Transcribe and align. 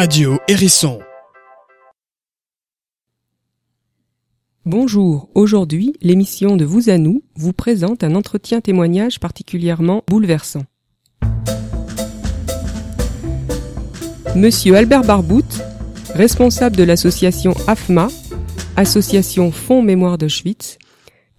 Radio 0.00 0.38
Hérisson. 0.46 1.00
Bonjour, 4.64 5.28
aujourd'hui, 5.34 5.92
l'émission 6.00 6.56
de 6.56 6.64
Vous 6.64 6.88
à 6.88 6.98
nous 6.98 7.24
vous 7.34 7.52
présente 7.52 8.04
un 8.04 8.14
entretien 8.14 8.60
témoignage 8.60 9.18
particulièrement 9.18 10.04
bouleversant. 10.06 10.62
Monsieur 14.36 14.76
Albert 14.76 15.02
Barbout, 15.02 15.42
responsable 16.14 16.76
de 16.76 16.84
l'association 16.84 17.54
AFMA, 17.66 18.06
Association 18.76 19.50
Fonds 19.50 19.82
Mémoire 19.82 20.16
d'Auschwitz, 20.16 20.78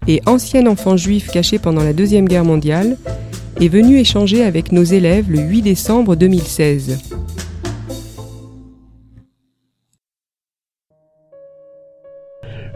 et 0.06 0.20
ancien 0.26 0.66
enfant 0.66 0.98
juif 0.98 1.30
caché 1.30 1.58
pendant 1.58 1.82
la 1.82 1.94
Deuxième 1.94 2.28
Guerre 2.28 2.44
mondiale, 2.44 2.98
est 3.58 3.68
venu 3.68 3.98
échanger 3.98 4.44
avec 4.44 4.70
nos 4.70 4.84
élèves 4.84 5.30
le 5.30 5.38
8 5.38 5.62
décembre 5.62 6.14
2016. 6.14 6.98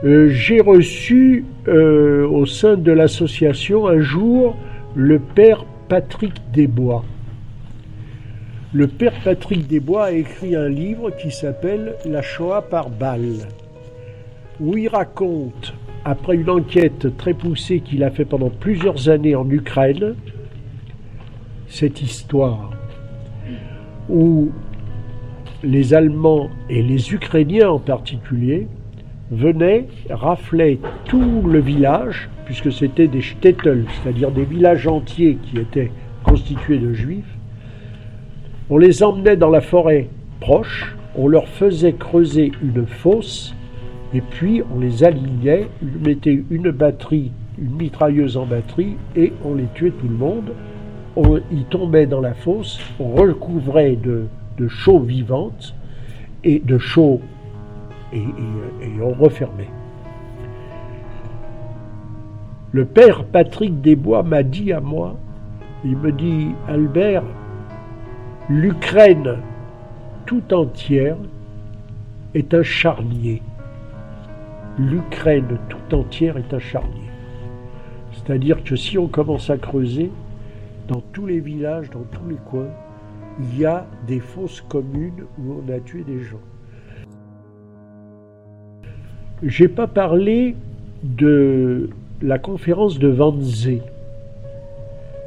J'ai 0.04 0.60
reçu 0.60 1.46
euh, 1.66 2.26
au 2.28 2.44
sein 2.44 2.76
de 2.76 2.92
l'association 2.92 3.86
un 3.86 4.00
jour 4.00 4.54
le 4.94 5.18
père 5.18 5.64
Patrick 5.88 6.34
Desbois. 6.52 7.04
Le 8.74 8.86
père 8.86 9.14
Patrick 9.24 9.66
Desbois 9.66 10.06
a 10.06 10.12
écrit 10.12 10.56
un 10.56 10.68
livre 10.68 11.10
qui 11.10 11.30
s'appelle 11.30 11.94
La 12.04 12.20
Shoah 12.20 12.62
par 12.62 12.90
balle, 12.90 13.48
où 14.60 14.76
il 14.76 14.88
raconte, 14.88 15.74
après 16.04 16.36
une 16.36 16.50
enquête 16.50 17.16
très 17.16 17.32
poussée 17.32 17.80
qu'il 17.80 18.04
a 18.04 18.10
fait 18.10 18.26
pendant 18.26 18.50
plusieurs 18.50 19.08
années 19.08 19.34
en 19.34 19.48
Ukraine, 19.48 20.16
cette 21.66 22.02
histoire 22.02 22.72
où 24.10 24.50
les 25.62 25.94
Allemands 25.94 26.50
et 26.68 26.82
les 26.82 27.14
Ukrainiens 27.14 27.70
en 27.70 27.78
particulier 27.78 28.68
venaient, 29.30 29.86
raflaient 30.10 30.78
tout 31.06 31.42
le 31.46 31.60
village, 31.60 32.28
puisque 32.44 32.72
c'était 32.72 33.08
des 33.08 33.20
shtetl, 33.20 33.84
c'est-à-dire 33.88 34.30
des 34.30 34.44
villages 34.44 34.86
entiers 34.86 35.38
qui 35.42 35.58
étaient 35.58 35.90
constitués 36.22 36.78
de 36.78 36.92
juifs. 36.92 37.36
On 38.70 38.78
les 38.78 39.02
emmenait 39.02 39.36
dans 39.36 39.50
la 39.50 39.60
forêt 39.60 40.08
proche, 40.40 40.96
on 41.16 41.28
leur 41.28 41.48
faisait 41.48 41.92
creuser 41.92 42.52
une 42.62 42.86
fosse, 42.86 43.54
et 44.12 44.20
puis 44.20 44.62
on 44.74 44.80
les 44.80 45.04
alignait, 45.04 45.68
on 45.82 46.06
mettait 46.06 46.42
une 46.50 46.70
batterie, 46.70 47.32
une 47.58 47.76
mitrailleuse 47.76 48.36
en 48.36 48.46
batterie, 48.46 48.96
et 49.16 49.32
on 49.44 49.54
les 49.54 49.66
tuait 49.74 49.90
tout 49.90 50.08
le 50.08 50.16
monde. 50.16 50.52
On, 51.16 51.40
ils 51.52 51.64
tombaient 51.64 52.06
dans 52.06 52.20
la 52.20 52.34
fosse, 52.34 52.80
on 52.98 53.14
recouvrait 53.14 53.96
de, 53.96 54.24
de 54.58 54.68
chaux 54.68 55.00
vivantes, 55.00 55.74
et 56.42 56.60
de 56.60 56.78
chaux 56.78 57.20
et, 58.14 59.02
on 59.02 59.12
refermait. 59.12 59.68
Le 62.72 62.84
père 62.84 63.24
Patrick 63.24 63.80
Desbois 63.80 64.22
m'a 64.22 64.42
dit 64.42 64.72
à 64.72 64.80
moi, 64.80 65.16
il 65.84 65.96
me 65.96 66.12
dit, 66.12 66.48
Albert, 66.68 67.24
l'Ukraine 68.48 69.38
tout 70.26 70.54
entière 70.54 71.16
est 72.34 72.54
un 72.54 72.62
charnier. 72.62 73.42
L'Ukraine 74.78 75.58
tout 75.68 75.94
entière 75.94 76.36
est 76.36 76.52
un 76.52 76.58
charnier. 76.58 77.10
C'est-à-dire 78.12 78.64
que 78.64 78.76
si 78.76 78.98
on 78.98 79.06
commence 79.06 79.50
à 79.50 79.58
creuser, 79.58 80.10
dans 80.88 81.00
tous 81.12 81.26
les 81.26 81.40
villages, 81.40 81.90
dans 81.90 82.04
tous 82.10 82.28
les 82.28 82.36
coins, 82.36 82.70
il 83.38 83.58
y 83.58 83.64
a 83.64 83.86
des 84.06 84.20
fosses 84.20 84.60
communes 84.62 85.24
où 85.38 85.62
on 85.62 85.72
a 85.72 85.80
tué 85.80 86.02
des 86.02 86.20
gens. 86.20 86.40
J'ai 89.46 89.68
pas 89.68 89.86
parlé 89.86 90.56
de 91.02 91.90
la 92.22 92.38
conférence 92.38 92.98
de 92.98 93.12
Wannsee. 93.12 93.82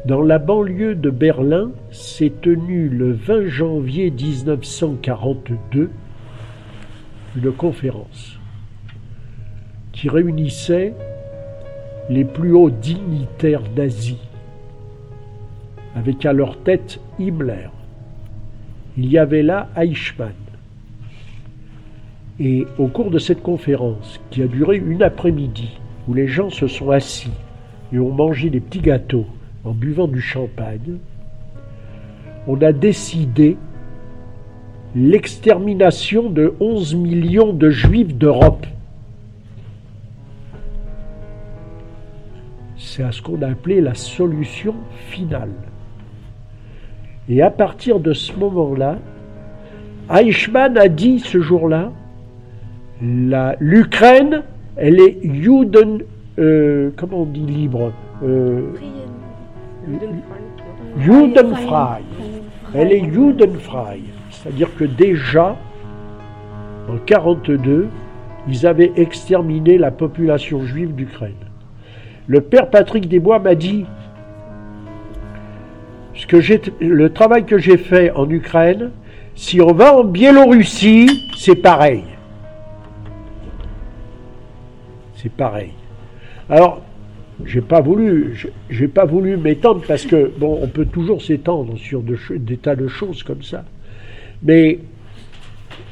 Dans 0.06 0.24
la 0.24 0.40
banlieue 0.40 0.96
de 0.96 1.12
Berlin 1.12 1.70
s'est 1.92 2.34
tenue 2.42 2.90
le 2.90 3.12
20 3.12 3.46
janvier 3.46 4.10
1942 4.10 5.92
une 7.36 7.52
conférence 7.52 8.40
qui 9.92 10.10
réunissait 10.10 10.96
les 12.10 12.26
plus 12.26 12.54
hauts 12.54 12.72
dignitaires 12.72 13.70
nazis, 13.76 14.18
avec 15.96 16.26
à 16.26 16.34
leur 16.34 16.58
tête 16.64 17.00
Himmler. 17.20 17.70
Il 18.98 19.12
y 19.12 19.20
avait 19.20 19.44
là 19.44 19.70
Eichmann, 19.76 20.34
et 22.40 22.68
au 22.78 22.88
cours 22.88 23.10
de 23.10 23.20
cette 23.20 23.42
conférence, 23.42 24.20
qui 24.30 24.44
a 24.44 24.48
duré 24.48 24.78
une 24.78 25.04
après-midi, 25.04 25.80
où 26.08 26.14
les 26.14 26.28
gens 26.28 26.50
se 26.50 26.68
sont 26.68 26.92
assis 26.92 27.32
et 27.92 28.00
ont 28.00 28.12
mangé 28.12 28.50
des 28.50 28.60
petits 28.60 28.80
gâteaux 28.80 29.26
en 29.64 29.72
buvant 29.72 30.08
du 30.08 30.22
champagne, 30.22 30.98
on 32.48 32.62
a 32.62 32.72
décidé 32.72 33.58
l'extermination 34.96 36.30
de 36.30 36.54
11 36.60 36.96
millions 36.96 37.54
de 37.54 37.70
juifs 37.70 38.16
d'Europe. 38.16 38.66
C'est 42.78 43.04
à 43.04 43.12
ce 43.12 43.22
qu'on 43.22 43.42
a 43.42 43.48
appelé 43.48 43.82
la 43.82 43.96
solution 43.96 44.76
finale. 45.10 45.52
Et 47.30 47.42
à 47.42 47.50
partir 47.50 48.00
de 48.00 48.14
ce 48.14 48.32
moment-là, 48.34 49.00
Eichmann 50.10 50.78
a 50.78 50.88
dit 50.88 51.20
ce 51.20 51.42
jour-là, 51.42 51.92
l'Ukraine, 53.02 54.44
elle 54.76 55.00
est 55.00 55.18
Juden, 55.24 56.00
euh, 56.40 56.92
comment 56.96 57.22
on 57.22 57.26
dit 57.26 57.46
libre 57.46 57.92
euh, 58.24 58.62
Judenfrei. 61.00 62.04
Elle 62.74 62.92
est 62.92 63.12
Judenfrei. 63.12 64.02
C'est-à-dire 64.32 64.70
que 64.78 64.84
déjà, 64.84 65.56
en 66.88 66.94
1942, 66.94 67.88
ils 68.48 68.66
avaient 68.66 68.92
exterminé 68.96 69.78
la 69.78 69.92
population 69.92 70.64
juive 70.66 70.96
d'Ukraine. 70.96 71.34
Le 72.28 72.42
père 72.42 72.70
Patrick 72.70 73.08
Desbois 73.08 73.40
m'a 73.40 73.56
dit 73.56 73.86
ce 76.14 76.26
que 76.26 76.38
le 76.84 77.10
travail 77.14 77.46
que 77.46 77.58
j'ai 77.58 77.78
fait 77.78 78.12
en 78.12 78.30
Ukraine, 78.30 78.92
si 79.36 79.62
on 79.62 79.72
va 79.74 79.96
en 79.96 80.04
Biélorussie, 80.04 81.08
c'est 81.38 81.56
pareil. 81.56 82.04
C'est 85.18 85.32
pareil. 85.32 85.72
Alors, 86.50 86.82
j'ai 87.46 87.62
pas 87.62 87.82
voulu, 87.82 88.48
j'ai 88.70 88.88
pas 88.88 89.06
voulu 89.06 89.38
m'étendre 89.38 89.82
parce 89.88 90.06
que 90.06 90.32
bon, 90.38 90.60
on 90.62 90.68
peut 90.68 90.86
toujours 90.86 91.22
s'étendre 91.22 91.78
sur 91.78 92.02
des 92.02 92.58
tas 92.58 92.76
de 92.76 92.88
choses 92.88 93.22
comme 93.24 93.44
ça, 93.44 93.64
mais 94.42 94.80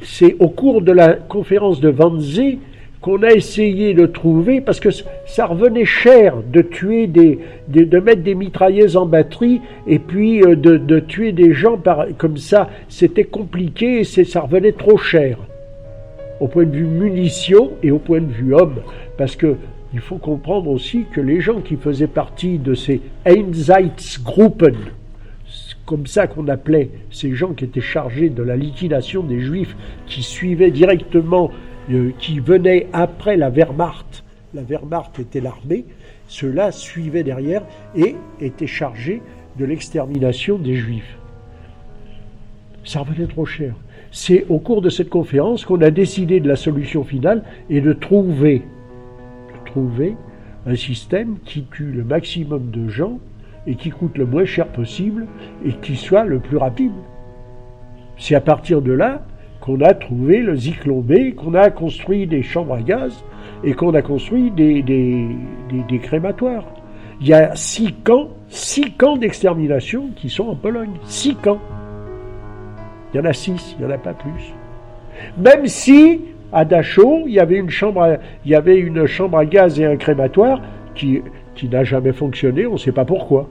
c'est 0.02 0.35
au 0.40 0.50
cours 0.50 0.81
de 0.81 0.91
la 0.91 1.14
conférence 1.14 1.80
de 1.80 1.90
Wannsee 1.90 2.59
qu'on 3.02 3.22
a 3.22 3.34
essayé 3.34 3.94
de 3.94 4.08
trouver 4.08 4.62
parce 4.62 4.80
que 4.80 4.90
ça 5.28 5.46
revenait 5.46 5.85
cher 5.85 6.38
de 6.52 6.64
tuer 6.64 7.06
des, 7.06 7.38
de, 7.68 8.00
mettre 8.00 8.24
des 8.24 8.34
mitrailleuses 8.34 8.97
en 8.97 9.06
batterie 9.06 9.62
et 9.85 10.00
puis 10.00 10.41
euh, 10.41 10.56
de, 10.56 11.00
tuer 11.00 11.31
des 11.31 11.53
gens 11.53 11.78
par, 11.78 12.08
comme 12.18 12.38
ça, 12.38 12.68
c'était 12.90 13.24
compliqué 13.24 14.00
et 14.00 14.03
ça 14.03 14.41
revenait 14.41 14.72
trop 14.72 14.97
cher 14.97 15.38
au 16.40 16.47
point 16.47 16.66
de 16.66 16.75
vue 16.75 16.85
munitions 16.85 17.72
et 17.84 17.91
au 17.91 18.00
point 18.00 18.22
de 18.22 18.31
vue 18.31 18.56
hommes. 18.56 18.81
Parce 19.18 19.36
que 19.36 19.58
il 19.94 20.00
faut 20.00 20.18
comprendre 20.18 20.70
aussi 20.70 21.06
que 21.12 21.22
les 21.22 21.40
gens 21.40 21.62
qui 21.62 21.78
faisaient 21.78 22.08
partie 22.08 22.58
de 22.58 22.74
ces 22.74 23.02
Einsatzgruppen, 23.26 24.76
comme 25.85 26.08
ça 26.08 26.28
qu'on 26.28 26.47
appelait 26.47 26.90
ces 27.12 27.34
gens 27.34 27.53
qui 27.53 27.64
étaient 27.64 27.79
chargés 27.79 28.29
de 28.29 28.44
la 28.44 28.58
liquidation 28.58 29.23
des 29.23 29.40
juifs, 29.40 29.76
qui 30.08 30.23
suivaient 30.23 30.72
directement, 30.72 31.52
euh, 31.91 32.12
qui 32.20 32.40
venaient 32.40 32.88
après 32.91 33.38
la 33.38 33.50
Wehrmacht, 33.50 34.23
la 34.53 34.64
Wehrmacht 34.64 35.20
était 35.20 35.41
l'armée, 35.41 35.85
ceux-là 36.28 36.72
suivaient 36.72 37.23
derrière 37.23 37.61
et 37.96 38.16
étaient 38.41 38.68
chargés 38.68 39.22
de 39.58 39.66
l'extermination 39.66 40.58
des 40.58 40.76
juifs. 40.76 41.18
Ça 42.84 43.00
revenait 43.00 43.28
trop 43.28 43.46
cher. 43.46 43.73
C'est 44.11 44.46
au 44.50 44.59
cours 44.59 44.82
de 44.82 44.90
cette 44.90 45.09
conférence 45.09 45.66
qu'on 45.66 45.82
a 45.82 45.91
décidé 45.91 46.40
de 46.40 46.47
la 46.47 46.56
solution 46.56 47.03
finale 47.03 47.44
et 47.70 47.82
de 47.82 47.94
trouver, 47.94 48.64
trouver 49.75 50.16
un 50.66 50.75
système 50.75 51.35
qui 51.43 51.66
tue 51.66 51.91
le 51.91 52.05
maximum 52.05 52.72
de 52.72 52.87
gens 52.87 53.19
et 53.67 53.75
qui 53.75 53.89
coûte 53.89 54.17
le 54.17 54.25
moins 54.25 54.45
cher 54.45 54.67
possible 54.67 55.27
et 55.66 55.73
qui 55.73 55.97
soit 55.97 56.23
le 56.23 56.39
plus 56.39 56.55
rapide. 56.55 56.93
C'est 58.17 58.35
à 58.35 58.41
partir 58.41 58.81
de 58.81 58.93
là 58.93 59.25
qu'on 59.59 59.81
a 59.81 59.93
trouvé 59.93 60.39
le 60.39 60.55
Zyklon 60.55 61.01
B, 61.01 61.35
qu'on 61.35 61.55
a 61.55 61.69
construit 61.72 62.25
des 62.25 62.41
chambres 62.41 62.75
à 62.75 62.81
gaz 62.81 63.25
et 63.66 63.73
qu'on 63.73 63.93
a 63.93 64.01
construit 64.01 64.49
des, 64.49 64.85
crématoires. 66.01 66.66
Il 67.19 67.27
y 67.27 67.33
a 67.33 67.53
six 67.55 67.91
camps, 67.91 68.29
six 68.47 68.93
camps 68.93 69.17
d'extermination 69.17 70.11
qui 70.16 70.29
sont 70.29 70.47
en 70.47 70.55
Pologne. 70.55 70.93
Six 71.03 71.35
camps 71.35 71.59
Il 73.13 73.17
y 73.17 73.19
en 73.19 73.25
a 73.25 73.33
six, 73.33 73.75
il 73.77 73.85
n'y 73.85 73.91
en 73.91 73.93
a 73.93 73.97
pas 73.97 74.13
plus. 74.13 74.53
Même 75.37 75.67
si, 75.67 76.22
à 76.55 76.63
Dachau, 76.63 77.23
il 77.28 77.34
y 77.34 77.40
avait 77.41 77.57
une 77.57 77.69
chambre 77.69 79.37
à, 79.37 79.46
gaz 79.46 79.78
et 79.78 79.85
un 79.85 79.97
crématoire 79.97 80.61
qui, 80.96 81.22
n'a 81.69 81.84
jamais 81.84 82.13
fonctionné, 82.13 82.66
on 82.66 82.73
ne 82.73 82.78
sait 82.78 82.93
pas 82.93 83.03
pourquoi. 83.03 83.49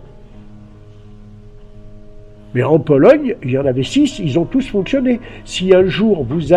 Mais 2.55 2.63
en 2.63 2.79
Pologne, 2.79 3.37
il 3.43 3.51
y 3.51 3.59
en 3.59 3.67
avait 3.67 3.83
six, 3.83 4.19
ils 4.21 4.39
ont 4.39 4.47
tous 4.47 4.67
fonctionné. 4.67 5.21
Si 5.45 5.75
un 5.75 5.85
jour 5.85 6.25
vous 6.25 6.41
vous 6.41 6.55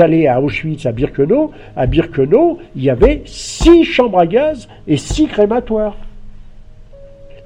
allez 0.00 0.26
à 0.26 0.42
Auschwitz, 0.42 0.84
à 0.84 0.92
Birkenau, 0.92 1.50
à 1.74 1.86
Birkenau, 1.86 2.58
il 2.76 2.84
y 2.84 2.90
avait 2.90 3.22
six 3.24 3.84
chambres 3.84 4.18
à 4.18 4.26
gaz 4.26 4.68
et 4.86 4.98
six 4.98 5.28
crématoires. 5.28 5.96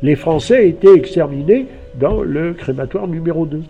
Les 0.03 0.17
Français 0.17 0.69
étaient 0.69 0.95
exterminés 0.95 1.67
dans 2.01 2.21
le 2.21 2.53
crématoire 2.53 3.07
numéro 3.07 3.47
2. 3.47 3.63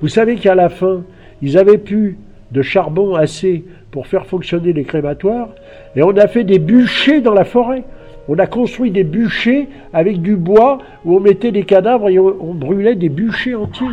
Vous 0.00 0.08
savez 0.08 0.34
qu'à 0.34 0.56
la 0.56 0.68
fin, 0.68 1.04
ils 1.42 1.58
avaient 1.58 1.78
plus 1.78 2.16
de 2.52 2.62
charbon 2.62 3.14
assez 3.14 3.64
pour 3.90 4.06
faire 4.06 4.26
fonctionner 4.26 4.72
les 4.72 4.84
crématoires, 4.84 5.50
et 5.96 6.02
on 6.02 6.16
a 6.16 6.26
fait 6.26 6.44
des 6.44 6.58
bûchers 6.58 7.20
dans 7.20 7.34
la 7.34 7.44
forêt. 7.44 7.84
On 8.28 8.38
a 8.38 8.46
construit 8.46 8.92
des 8.92 9.04
bûchers 9.04 9.68
avec 9.92 10.22
du 10.22 10.36
bois 10.36 10.78
où 11.04 11.16
on 11.16 11.20
mettait 11.20 11.50
des 11.50 11.64
cadavres 11.64 12.08
et 12.08 12.18
on, 12.18 12.54
brûlait 12.54 12.94
des 12.94 13.08
bûchers 13.08 13.56
entiers. 13.56 13.86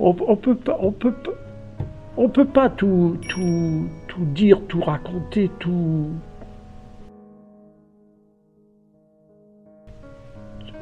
On, 0.00 0.16
on 0.26 0.36
peut 0.36 0.54
pas, 0.54 0.78
on 0.80 0.92
peut 0.92 1.12
on 2.20 2.28
peut 2.28 2.46
pas 2.46 2.68
tout, 2.68 3.16
tout, 3.28 3.86
tout 4.08 4.24
dire, 4.34 4.60
tout 4.66 4.80
raconter, 4.80 5.48
tout. 5.60 6.08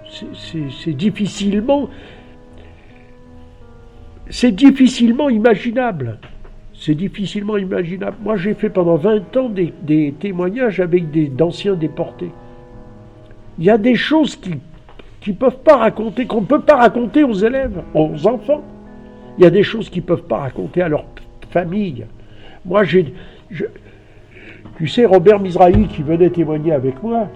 C'est 0.08 0.94
difficilement, 0.94 1.90
c'est 4.30 4.52
difficilement 4.52 5.28
imaginable. 5.28 6.18
C'est 6.74 6.94
difficilement 6.94 7.56
imaginable. 7.56 8.16
Moi, 8.22 8.36
j'ai 8.36 8.54
fait 8.54 8.68
pendant 8.68 8.96
20 8.96 9.36
ans 9.36 9.48
des, 9.48 10.14
témoignages 10.18 10.80
avec 10.80 11.10
d'anciens 11.34 11.74
déportés. 11.74 12.30
Il 13.58 13.64
y 13.64 13.70
a 13.70 13.78
des 13.78 13.94
choses 13.94 14.36
qui 14.36 14.50
ne 15.28 15.32
peuvent 15.32 15.60
pas 15.60 15.76
raconter, 15.76 16.26
qu'on 16.26 16.42
ne 16.42 16.46
peut 16.46 16.60
pas 16.60 16.76
raconter 16.76 17.24
aux 17.24 17.34
élèves, 17.34 17.82
aux 17.94 18.26
enfants. 18.26 18.62
Il 19.38 19.44
y 19.44 19.46
a 19.46 19.50
des 19.50 19.62
choses 19.62 19.88
qu'ils 19.88 20.02
ne 20.02 20.08
peuvent 20.08 20.26
pas 20.26 20.38
raconter 20.38 20.82
à 20.82 20.88
leur 20.88 21.04
famille. 21.50 22.04
Moi, 22.64 22.84
j'ai. 22.84 23.14
tu 24.76 24.88
sais, 24.88 25.06
Robert 25.06 25.40
Mizrahi, 25.40 25.86
qui 25.86 26.02
venait 26.02 26.30
témoigner 26.30 26.72
avec 26.72 27.02
moi, 27.02 27.28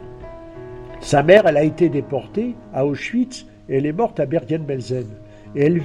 sa 1.01 1.23
mère, 1.23 1.47
elle 1.47 1.57
a 1.57 1.65
été 1.65 1.89
déportée 1.89 2.55
à 2.75 2.85
Auschwitz 2.85 3.47
et 3.69 3.79
elle 3.79 3.87
est 3.87 3.93
morte 3.93 4.21
à 4.21 4.27
Bergen-Belsen 4.27 5.07
elle, 5.57 5.81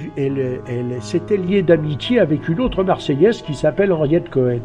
s'était 1.00 1.36
liée 1.36 1.62
d'amitié 1.62 2.20
avec 2.20 2.48
une 2.48 2.60
autre 2.60 2.84
Marseillaise 2.84 3.42
qui 3.42 3.54
s'appelle 3.54 3.92
Henriette 3.92 4.30
Cohen. 4.30 4.60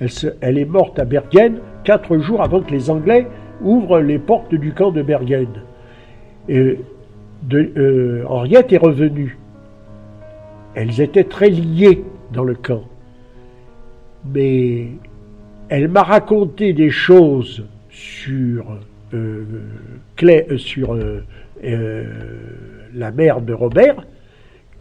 Elle, 0.00 0.58
est 0.58 0.64
morte 0.64 0.98
à 0.98 1.04
Bergen 1.04 1.58
quatre 1.84 2.18
jours 2.18 2.42
avant 2.42 2.60
que 2.60 2.70
les 2.70 2.90
Anglais 2.90 3.26
ouvrent 3.62 4.00
les 4.00 4.18
portes 4.18 4.54
du 4.54 4.72
camp 4.72 4.90
de 4.90 5.02
Bergen. 5.02 5.48
Et 6.48 6.78
euh, 7.52 8.24
Henriette 8.28 8.72
est 8.72 8.78
revenue. 8.78 9.38
Elles 10.74 11.00
étaient 11.00 11.24
très 11.24 11.50
liées 11.50 12.04
dans 12.32 12.44
le 12.44 12.54
camp. 12.54 12.82
Mais 14.32 14.88
elle 15.68 15.88
m'a 15.88 16.02
raconté 16.02 16.72
des 16.72 16.90
choses 16.90 17.64
sur, 17.90 18.78
euh, 19.14 19.44
euh, 20.20 20.58
sur 20.58 20.96
la 21.62 23.10
mère 23.10 23.40
de 23.40 23.52
Robert, 23.52 24.06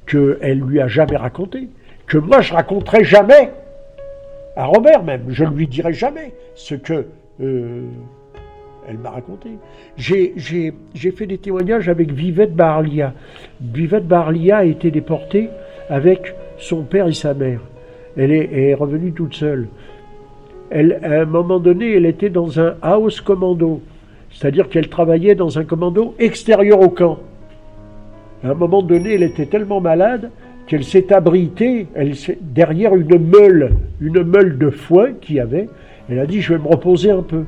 qu'elle 0.06 0.60
lui 0.60 0.80
a 0.80 0.88
jamais 0.88 1.18
raconté, 1.18 1.70
que 2.08 2.18
moi 2.18 2.42
je 2.42 2.54
raconterai 2.54 3.04
jamais 3.04 3.52
à 4.56 4.66
Robert 4.66 5.04
même, 5.04 5.26
je 5.30 5.44
ne 5.44 5.52
lui 5.52 5.68
dirai 5.68 5.94
jamais 5.94 6.34
ce 6.56 6.74
que 6.74 7.06
euh, 7.42 7.82
elle 8.90 8.98
m'a 8.98 9.12
raconté. 9.12 9.52
J'ai 9.98 10.34
fait 10.34 11.28
des 11.28 11.38
témoignages 11.38 11.90
avec 11.90 12.12
Vivette 12.12 12.56
Barlia. 12.56 13.14
Vivette 13.62 14.08
Barlia 14.08 14.58
a 14.58 14.64
été 14.64 14.90
déportée 14.90 15.50
avec 15.90 16.34
son 16.58 16.84
père 16.84 17.08
et 17.08 17.14
sa 17.14 17.34
mère. 17.36 17.62
Elle 18.18 18.32
est, 18.32 18.74
revenue 18.74 19.12
toute 19.12 19.36
seule. 19.36 19.68
À 20.72 20.80
un 20.80 21.26
moment 21.26 21.60
donné, 21.60 21.94
elle 21.94 22.08
était 22.08 22.32
dans 22.32 22.60
un 22.60 22.76
house 22.82 23.22
commando, 23.22 23.82
c'est-à-dire 24.32 24.70
qu'elle 24.70 24.90
travaillait 24.90 25.36
dans 25.36 25.58
un 25.58 25.64
commando 25.64 26.16
extérieur 26.20 26.82
au 26.82 26.90
camp. 26.90 27.20
À 28.44 28.50
un 28.50 28.54
moment 28.54 28.82
donné, 28.82 29.16
elle 29.16 29.24
était 29.24 29.46
tellement 29.46 29.82
malade 29.82 30.32
qu'elle 30.68 30.84
s'est 30.84 31.14
abritée 31.14 31.88
derrière 32.42 32.96
une 32.96 33.18
meule, 33.18 33.72
une 34.02 34.24
meule 34.24 34.58
de 34.58 34.70
foin 34.70 35.14
qu'il 35.14 35.38
y 35.38 35.40
avait. 35.40 35.70
Elle 36.10 36.20
a 36.20 36.26
dit 36.26 36.42
Je 36.42 36.54
vais 36.54 36.60
me 36.60 36.68
reposer 36.68 37.12
un 37.12 37.24
peu. 37.24 37.46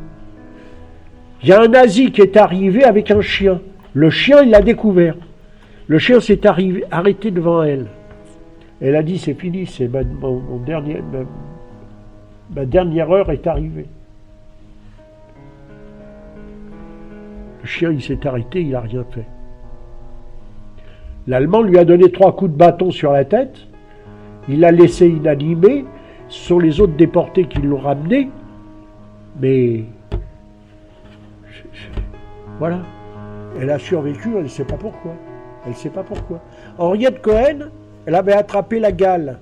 Il 1.44 1.50
y 1.50 1.52
a 1.52 1.62
un 1.62 1.68
nazi 1.68 2.12
qui 2.12 2.22
est 2.22 2.38
arrivé 2.38 2.84
avec 2.84 3.12
un 3.12 3.22
chien. 3.22 3.62
Le 3.94 4.10
chien, 4.10 4.42
il 4.44 4.50
l'a 4.50 4.62
découvert. 4.62 5.16
Le 5.88 6.00
chien 6.00 6.20
s'est 6.20 6.42
arrêté 6.92 7.32
devant 7.32 7.64
elle. 7.64 7.88
Elle 8.82 8.96
a 8.96 9.04
dit 9.04 9.18
C'est 9.18 9.34
fini, 9.34 9.66
c'est 9.66 9.90
ma 9.90 10.04
dernière 12.66 13.12
heure 13.12 13.32
est 13.32 13.46
arrivée. 13.46 13.88
Le 17.62 17.68
chien, 17.68 17.92
il 17.92 18.02
s'est 18.02 18.26
arrêté, 18.26 18.62
il 18.62 18.72
n'a 18.72 18.82
rien 18.82 19.04
fait. 19.12 19.26
L'Allemand 21.28 21.62
lui 21.62 21.78
a 21.78 21.86
donné 21.86 22.12
trois 22.12 22.36
coups 22.36 22.52
de 22.52 22.58
bâton 22.58 22.92
sur 22.92 23.12
la 23.12 23.26
tête. 23.26 23.68
Il 24.48 24.62
l'a 24.62 24.72
laissé 24.72 25.08
inanimé. 25.08 25.86
Ce 26.28 26.48
sont 26.48 26.60
les 26.60 26.80
autres 26.80 26.96
déportés 26.96 27.46
qui 27.46 27.60
l'ont 27.60 27.78
ramené. 27.78 28.30
Mais. 29.40 29.84
Voilà. 32.58 32.80
Elle 33.60 33.70
a 33.70 33.80
survécu, 33.80 34.30
elle 34.36 34.44
ne 34.44 34.48
sait 34.48 34.64
pas 34.64 34.78
pourquoi. 34.78 35.12
Elle 35.66 35.72
ne 35.72 35.76
sait 35.76 35.90
pas 35.90 36.04
pourquoi. 36.04 36.40
Henriette 36.78 37.22
Cohen, 37.22 37.70
elle 38.06 38.16
avait 38.16 38.34
attrapé 38.34 38.80
la 38.80 38.92
gale. 38.92 39.40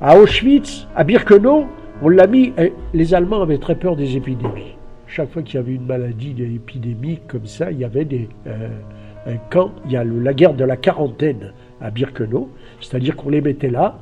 À 0.00 0.18
Auschwitz, 0.18 0.86
à 0.96 1.04
Birkenau, 1.04 1.66
on 2.02 2.08
l'a 2.08 2.26
mis. 2.26 2.52
Les 2.94 3.14
Allemands 3.14 3.42
avaient 3.42 3.58
très 3.58 3.74
peur 3.74 3.96
des 3.96 4.16
épidémies. 4.16 4.77
Chaque 5.08 5.30
fois 5.30 5.42
qu'il 5.42 5.54
y 5.54 5.58
avait 5.58 5.72
une 5.72 5.86
maladie, 5.86 6.34
des 6.34 6.54
épidémies 6.54 7.20
comme 7.26 7.46
ça, 7.46 7.70
il 7.70 7.78
y 7.78 7.84
avait 7.84 8.04
des. 8.04 8.28
Euh, 8.46 8.68
quand 9.50 9.72
il 9.86 9.92
y 9.92 9.96
a 9.96 10.04
la 10.04 10.34
guerre 10.34 10.54
de 10.54 10.64
la 10.64 10.76
quarantaine 10.76 11.52
à 11.80 11.90
Birkenau, 11.90 12.50
c'est-à-dire 12.80 13.16
qu'on 13.16 13.30
les 13.30 13.40
mettait 13.40 13.70
là, 13.70 13.98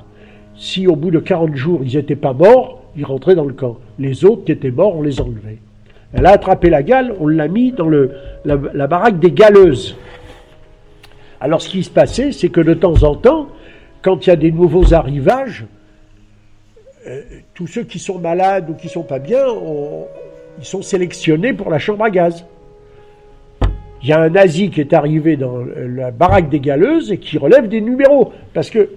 si 0.56 0.86
au 0.86 0.96
bout 0.96 1.10
de 1.10 1.18
40 1.18 1.54
jours 1.54 1.80
ils 1.84 1.96
n'étaient 1.96 2.16
pas 2.16 2.32
morts, 2.32 2.82
ils 2.96 3.04
rentraient 3.04 3.34
dans 3.34 3.44
le 3.44 3.52
camp. 3.52 3.78
Les 3.98 4.25
autres 4.25 4.44
qui 4.44 4.52
étaient 4.52 4.70
morts, 4.70 4.96
on 4.96 5.02
les 5.02 5.20
enlevait. 5.20 5.58
Elle 6.12 6.26
a 6.26 6.30
attrapé 6.30 6.70
la 6.70 6.82
gale, 6.82 7.14
on 7.20 7.26
l'a 7.26 7.48
mis 7.48 7.72
dans 7.72 7.88
le, 7.88 8.12
la, 8.44 8.86
baraque 8.86 9.18
des 9.18 9.32
galeuses. 9.32 9.96
Alors 11.40 11.60
ce 11.60 11.68
qui 11.68 11.82
se 11.82 11.90
passait, 11.90 12.32
c'est 12.32 12.48
que 12.48 12.60
de 12.60 12.75
temps 12.75 13.02
en 13.02 13.14
temps, 13.14 13.48
quand 14.02 14.26
il 14.26 14.30
y 14.30 14.32
a 14.32 14.36
des 14.36 14.52
nouveaux 14.52 14.94
arrivages, 14.94 15.66
euh, 17.06 17.20
tous 17.54 17.66
ceux 17.66 17.84
qui 17.84 17.98
sont 17.98 18.18
malades 18.18 18.70
ou 18.70 18.75
qui 18.75 18.88
sont 18.88 19.02
pas 19.02 19.18
bien, 19.18 19.44
ils 20.58 20.64
sont 20.64 20.82
sélectionnés 20.82 21.52
pour 21.52 21.70
la 21.70 21.78
chambre 21.78 22.04
à 22.04 22.10
gaz 22.10 22.44
il 24.06 24.10
y 24.10 24.12
a 24.12 24.20
un 24.20 24.28
nazi 24.28 24.70
qui 24.70 24.80
est 24.80 24.92
arrivé 24.92 25.36
dans 25.36 25.64
la 25.64 26.12
baraque 26.12 26.48
des 26.48 26.60
galeuses 26.60 27.10
et 27.10 27.18
qui 27.18 27.38
relève 27.38 27.68
des 27.68 27.80
numéros. 27.80 28.32
Parce 28.54 28.70
que, 28.70 28.90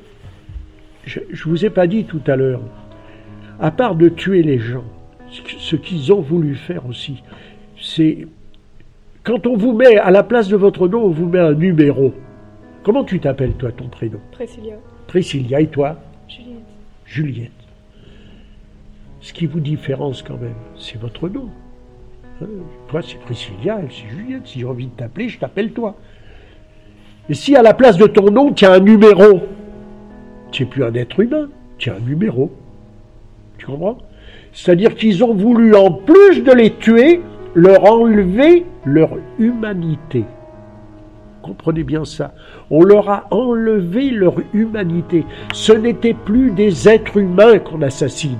je 1.04 1.20
ne 1.20 1.50
vous 1.50 1.66
ai 1.66 1.72
pas 1.72 1.88
dit 1.88 2.04
tout 2.04 2.22
à 2.28 2.36
l'heure, 2.36 2.62
à 3.60 3.72
part 3.72 3.96
de 3.96 4.10
tuer 4.10 4.44
les 4.44 4.60
gens, 4.60 4.84
ce 5.32 5.76
qu'ils 5.76 6.14
ont 6.14 6.22
voulu 6.22 6.54
faire 6.54 6.86
aussi, 6.86 7.24
c'est 7.82 8.28
quand 9.24 9.48
on 9.48 9.58
vous 9.58 9.74
met 9.74 9.98
à 9.98 10.12
la 10.12 10.22
place 10.22 10.48
de 10.48 10.56
votre 10.56 10.88
nom, 10.88 11.06
on 11.06 11.10
vous 11.10 11.28
met 11.28 11.40
un 11.40 11.54
numéro. 11.54 12.14
Comment 12.84 13.04
tu 13.04 13.20
t'appelles 13.20 13.54
toi, 13.54 13.72
ton 13.72 13.88
prénom? 13.88 14.20
Priscilla. 14.32 14.76
Priscilla, 15.08 15.62
et 15.62 15.68
toi? 15.68 15.98
Juliette. 16.28 16.58
Juliette. 17.06 17.59
Ce 19.22 19.34
qui 19.34 19.46
vous 19.46 19.60
différence 19.60 20.24
quand 20.24 20.38
même, 20.38 20.56
c'est 20.78 21.00
votre 21.00 21.28
nom. 21.28 21.50
Toi, 22.88 23.02
c'est 23.02 23.20
Priscilla, 23.20 23.80
elle, 23.82 23.90
c'est 23.92 24.08
Juliette. 24.08 24.48
Si 24.48 24.60
j'ai 24.60 24.66
envie 24.66 24.88
de 24.88 24.92
t'appeler, 24.92 25.28
je 25.28 25.40
t'appelle 25.40 25.72
toi. 25.74 25.96
Et 27.30 27.34
si 27.34 27.56
à 27.56 27.62
la 27.62 27.74
place 27.74 27.98
de 27.98 28.08
ton 28.08 28.32
nom, 28.32 28.54
tu 28.54 28.66
as 28.66 28.74
un 28.74 28.80
numéro, 28.80 29.42
tu 30.52 30.64
n'es 30.64 30.70
plus 30.70 30.84
un 30.84 30.94
être 30.94 31.20
humain, 31.20 31.50
tu 31.78 31.90
as 31.90 31.96
un 31.96 32.00
numéro. 32.00 32.52
Tu 33.58 33.66
comprends? 33.66 33.98
C'est-à-dire 34.54 34.96
qu'ils 34.96 35.24
ont 35.24 35.34
voulu, 35.34 35.76
en 35.76 35.92
plus 35.92 36.42
de 36.42 36.52
les 36.52 36.76
tuer, 36.76 37.22
leur 37.54 37.84
enlever 37.92 38.66
leur 38.86 39.18
humanité. 39.38 40.24
Comprenez 41.42 41.84
bien 41.84 42.06
ça. 42.06 42.34
On 42.70 42.84
leur 42.84 43.10
a 43.10 43.28
enlevé 43.32 44.12
leur 44.12 44.36
humanité. 44.54 45.26
Ce 45.54 45.74
n'était 45.74 46.14
plus 46.14 46.52
des 46.52 46.88
êtres 46.88 47.18
humains 47.18 47.60
qu'on 47.60 47.82
assassine. 47.82 48.38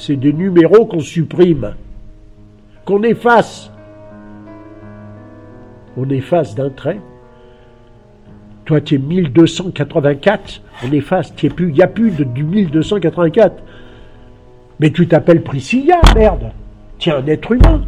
C'est 0.00 0.16
des 0.16 0.32
numéros 0.32 0.86
qu'on 0.86 1.00
supprime 1.00 1.74
qu'on 2.86 3.02
efface. 3.02 3.70
on 5.94 6.08
efface 6.08 6.54
d'un 6.54 6.70
trait. 6.70 6.98
Toi, 8.64 8.80
tu 8.80 8.94
es 8.94 8.98
1284, 8.98 10.62
on 10.86 10.92
efface, 10.92 11.34
il 11.42 11.66
n'y 11.66 11.82
a 11.82 11.86
plus 11.86 12.12
de, 12.12 12.24
du 12.24 12.44
1284. 12.44 13.62
Mais 14.80 14.90
tu 14.90 15.06
t'appelles 15.06 15.42
Priscilla, 15.42 16.00
merde. 16.14 16.50
Tu 16.98 17.10
es 17.10 17.12
un 17.12 17.26
être 17.26 17.52
humain. 17.52 17.82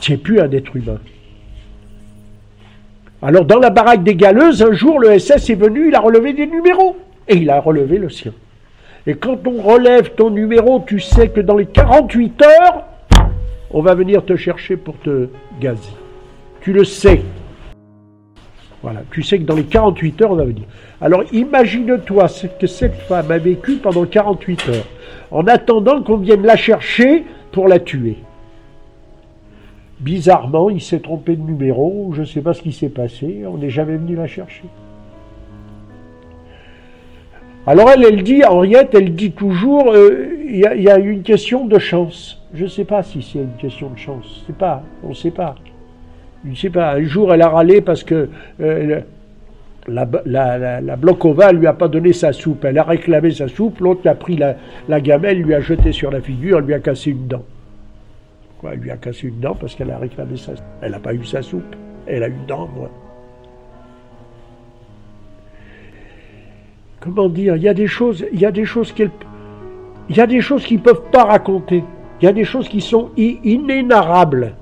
Tu 0.00 0.12
n'es 0.12 0.18
plus 0.18 0.40
un 0.40 0.50
être 0.52 0.74
humain. 0.74 0.98
Alors, 3.20 3.44
dans 3.44 3.58
la 3.58 3.68
baraque 3.68 4.04
des 4.04 4.16
galeuses, 4.16 4.62
un 4.62 4.72
jour, 4.72 5.00
le 5.00 5.18
SS 5.18 5.50
est 5.50 5.54
venu, 5.54 5.88
il 5.88 5.94
a 5.94 6.00
relevé 6.00 6.32
des 6.32 6.46
numéros. 6.46 6.96
Et 7.28 7.36
il 7.36 7.50
a 7.50 7.60
relevé 7.60 7.98
le 7.98 8.08
sien. 8.08 8.32
Et 9.06 9.14
quand 9.14 9.46
on 9.46 9.62
relève 9.62 10.14
ton 10.14 10.30
numéro, 10.30 10.82
tu 10.84 10.98
sais 10.98 11.28
que 11.28 11.40
dans 11.40 11.56
les 11.56 11.66
48 11.66 12.42
heures, 12.42 12.84
on 13.70 13.80
va 13.80 13.94
venir 13.94 14.24
te 14.24 14.36
chercher 14.36 14.76
pour 14.76 14.98
te 14.98 15.28
gazer. 15.60 15.92
Tu 16.60 16.72
le 16.72 16.84
sais. 16.84 17.22
Voilà, 18.82 19.02
tu 19.10 19.22
sais 19.22 19.38
que 19.38 19.44
dans 19.44 19.54
les 19.54 19.64
48 19.64 20.22
heures, 20.22 20.32
on 20.32 20.36
va 20.36 20.44
venir. 20.44 20.64
Alors 21.00 21.22
imagine-toi 21.32 22.28
ce 22.28 22.46
que 22.46 22.66
cette 22.66 22.94
femme 22.94 23.30
a 23.30 23.38
vécu 23.38 23.76
pendant 23.76 24.04
48 24.04 24.68
heures, 24.68 24.86
en 25.30 25.46
attendant 25.46 26.02
qu'on 26.02 26.16
vienne 26.16 26.42
la 26.42 26.56
chercher 26.56 27.24
pour 27.52 27.68
la 27.68 27.78
tuer. 27.78 28.16
Bizarrement, 30.00 30.68
il 30.68 30.80
s'est 30.80 31.00
trompé 31.00 31.36
de 31.36 31.42
numéro, 31.42 32.12
je 32.12 32.20
ne 32.20 32.26
sais 32.26 32.42
pas 32.42 32.54
ce 32.54 32.62
qui 32.62 32.72
s'est 32.72 32.90
passé, 32.90 33.44
on 33.46 33.56
n'est 33.56 33.70
jamais 33.70 33.96
venu 33.96 34.14
la 34.14 34.26
chercher. 34.26 34.64
Alors 37.66 37.90
elle, 37.90 38.04
elle 38.04 38.22
dit, 38.22 38.44
Henriette, 38.44 38.94
elle 38.94 39.14
dit 39.14 39.32
toujours, 39.32 39.92
euh, 39.92 40.28
il 40.48 40.60
y, 40.60 40.88
a 40.88 40.98
une 40.98 41.22
question 41.22 41.66
de 41.66 41.78
chance. 41.78 42.40
Je 42.54 42.64
ne 42.64 42.68
sais 42.68 42.84
pas 42.84 43.02
si 43.02 43.20
c'est 43.22 43.40
une 43.40 43.56
question 43.58 43.90
de 43.90 43.98
chance, 43.98 44.44
c'est 44.46 44.56
pas, 44.56 44.82
on 45.02 45.08
ne 45.08 45.14
sait 45.14 45.32
pas. 45.32 45.56
Je 46.44 46.50
ne 46.50 46.54
sais 46.54 46.70
pas, 46.70 46.92
un 46.92 47.02
jour 47.02 47.34
elle 47.34 47.42
a 47.42 47.48
râlé 47.48 47.80
parce 47.80 48.04
que 48.04 48.28
euh, 48.60 49.00
la, 49.88 50.08
la, 50.24 51.52
lui 51.52 51.66
a 51.66 51.72
pas 51.72 51.88
donné 51.88 52.12
sa 52.12 52.32
soupe. 52.32 52.64
Elle 52.64 52.78
a 52.78 52.84
réclamé 52.84 53.32
sa 53.32 53.48
soupe, 53.48 53.80
l'autre 53.80 54.08
a 54.08 54.14
pris 54.14 54.36
la, 54.36 55.00
gamelle, 55.00 55.42
lui 55.42 55.54
a 55.54 55.60
jeté 55.60 55.90
sur 55.90 56.12
la 56.12 56.20
figure, 56.20 56.60
lui 56.60 56.74
a 56.74 56.78
cassé 56.78 57.10
une 57.10 57.26
dent. 57.26 57.42
Quoi, 58.58 58.74
elle 58.74 58.80
lui 58.80 58.92
a 58.92 58.96
cassé 58.96 59.26
une 59.26 59.40
dent 59.40 59.56
parce 59.56 59.74
qu'elle 59.74 59.90
a 59.90 59.98
réclamé 59.98 60.36
sa. 60.36 60.52
Elle 60.82 60.92
n'a 60.92 61.00
pas 61.00 61.14
eu 61.14 61.24
sa 61.24 61.42
soupe, 61.42 61.74
elle 62.06 62.22
a 62.22 62.28
une 62.28 62.46
dent, 62.46 62.68
moi. 62.76 62.90
Comment 67.06 67.28
dire 67.28 67.56
Il 67.56 67.62
y 67.62 67.68
a 67.68 67.74
des 67.74 67.86
choses, 67.86 68.26
il 68.32 68.40
y 68.40 68.46
a 68.46 68.50
des 68.50 68.64
choses 68.64 68.90
qu'elle, 68.92 69.10
il 70.08 70.16
y 70.16 70.20
a 70.20 70.26
des 70.26 70.40
choses 70.40 70.64
qu'ils 70.64 70.80
peuvent 70.80 71.10
pas 71.12 71.24
raconter. 71.24 71.84
Il 72.20 72.24
y 72.24 72.28
a 72.28 72.32
des 72.32 72.44
choses 72.44 72.68
qui 72.68 72.80
sont 72.80 73.10
inénarrables. 73.16 74.54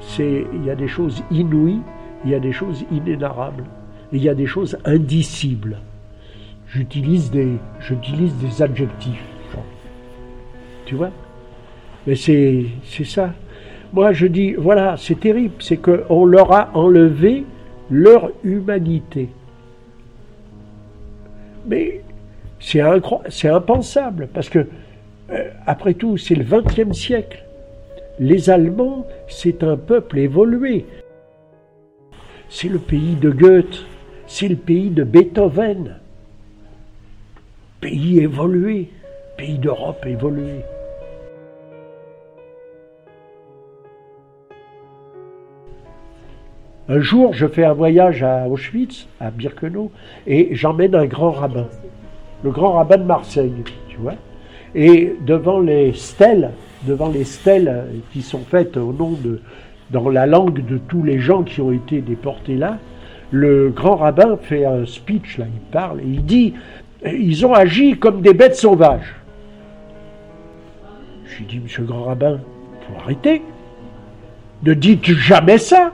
C'est, 0.00 0.46
il 0.54 0.64
y 0.64 0.70
a 0.70 0.74
des 0.74 0.88
choses 0.88 1.22
inouïes, 1.30 1.80
il 2.24 2.30
y 2.30 2.34
a 2.34 2.38
des 2.38 2.52
choses 2.52 2.84
inénarrables, 2.90 3.64
il 4.12 4.22
y 4.22 4.28
a 4.28 4.34
des 4.34 4.46
choses 4.46 4.78
indicibles. 4.84 5.78
J'utilise 6.68 7.30
des, 7.30 7.58
adjectifs. 8.60 9.22
Tu 10.86 10.94
vois? 10.94 11.10
Mais 12.06 12.14
c'est 12.14 12.70
ça. 13.04 13.34
Moi, 13.92 14.12
je 14.12 14.26
dis, 14.26 14.54
voilà, 14.54 14.96
c'est 14.96 15.20
terrible, 15.20 15.54
c'est 15.58 15.76
qu'on 15.76 16.24
leur 16.24 16.52
a 16.52 16.70
enlevé 16.74 17.44
leur 17.90 18.30
humanité. 18.42 19.28
Mais 21.66 22.00
c'est, 22.60 22.80
impensable, 22.80 24.28
parce 24.32 24.48
que, 24.48 24.66
euh, 25.30 25.50
après 25.66 25.94
tout, 25.94 26.16
c'est 26.16 26.34
le 26.34 26.44
XXe 26.44 26.96
siècle. 26.96 27.44
Les 28.18 28.50
Allemands, 28.50 29.06
c'est 29.28 29.62
un 29.62 29.76
peuple 29.76 30.18
évolué. 30.18 30.86
C'est 32.48 32.68
le 32.68 32.78
pays 32.78 33.16
de 33.16 33.30
Goethe, 33.30 33.84
c'est 34.26 34.48
le 34.48 34.56
pays 34.56 34.90
de 34.90 35.04
Beethoven. 35.04 35.96
Pays 37.80 38.20
évolué, 38.20 38.90
pays 39.36 39.58
d'Europe 39.58 40.04
évolué. 40.06 40.60
Un 46.88 47.00
jour, 47.00 47.32
je 47.32 47.46
fais 47.46 47.64
un 47.64 47.72
voyage 47.72 48.24
à 48.24 48.48
Auschwitz, 48.48 49.06
à 49.20 49.30
Birkenau, 49.30 49.92
et 50.26 50.48
j'emmène 50.52 50.96
un 50.96 51.06
grand 51.06 51.30
rabbin, 51.30 51.68
le 52.42 52.50
grand 52.50 52.72
rabbin 52.72 52.96
de 52.96 53.04
Marseille, 53.04 53.52
tu 53.88 53.98
vois. 53.98 54.14
Et 54.74 55.14
devant 55.24 55.60
les 55.60 55.92
stèles, 55.92 56.50
devant 56.86 57.08
les 57.08 57.24
stèles 57.24 57.84
qui 58.12 58.20
sont 58.20 58.40
faites 58.50 58.76
au 58.76 58.92
nom 58.92 59.10
de, 59.10 59.40
dans 59.90 60.08
la 60.08 60.26
langue 60.26 60.64
de 60.66 60.78
tous 60.78 61.04
les 61.04 61.20
gens 61.20 61.44
qui 61.44 61.60
ont 61.60 61.70
été 61.70 62.00
déportés 62.00 62.56
là, 62.56 62.78
le 63.30 63.70
grand 63.70 63.96
rabbin 63.96 64.36
fait 64.36 64.64
un 64.64 64.84
speech, 64.84 65.38
là, 65.38 65.46
il 65.46 65.60
parle, 65.70 66.00
et 66.00 66.06
il 66.06 66.24
dit, 66.24 66.54
ils 67.04 67.46
ont 67.46 67.54
agi 67.54 67.96
comme 67.96 68.22
des 68.22 68.34
bêtes 68.34 68.56
sauvages. 68.56 69.14
Je 71.26 71.38
lui 71.38 71.44
dis, 71.46 71.60
monsieur 71.60 71.82
le 71.82 71.88
grand 71.88 72.04
rabbin, 72.04 72.40
faut 72.88 73.00
arrêter. 73.00 73.40
Ne 74.64 74.74
dites 74.74 75.06
jamais 75.06 75.58
ça. 75.58 75.92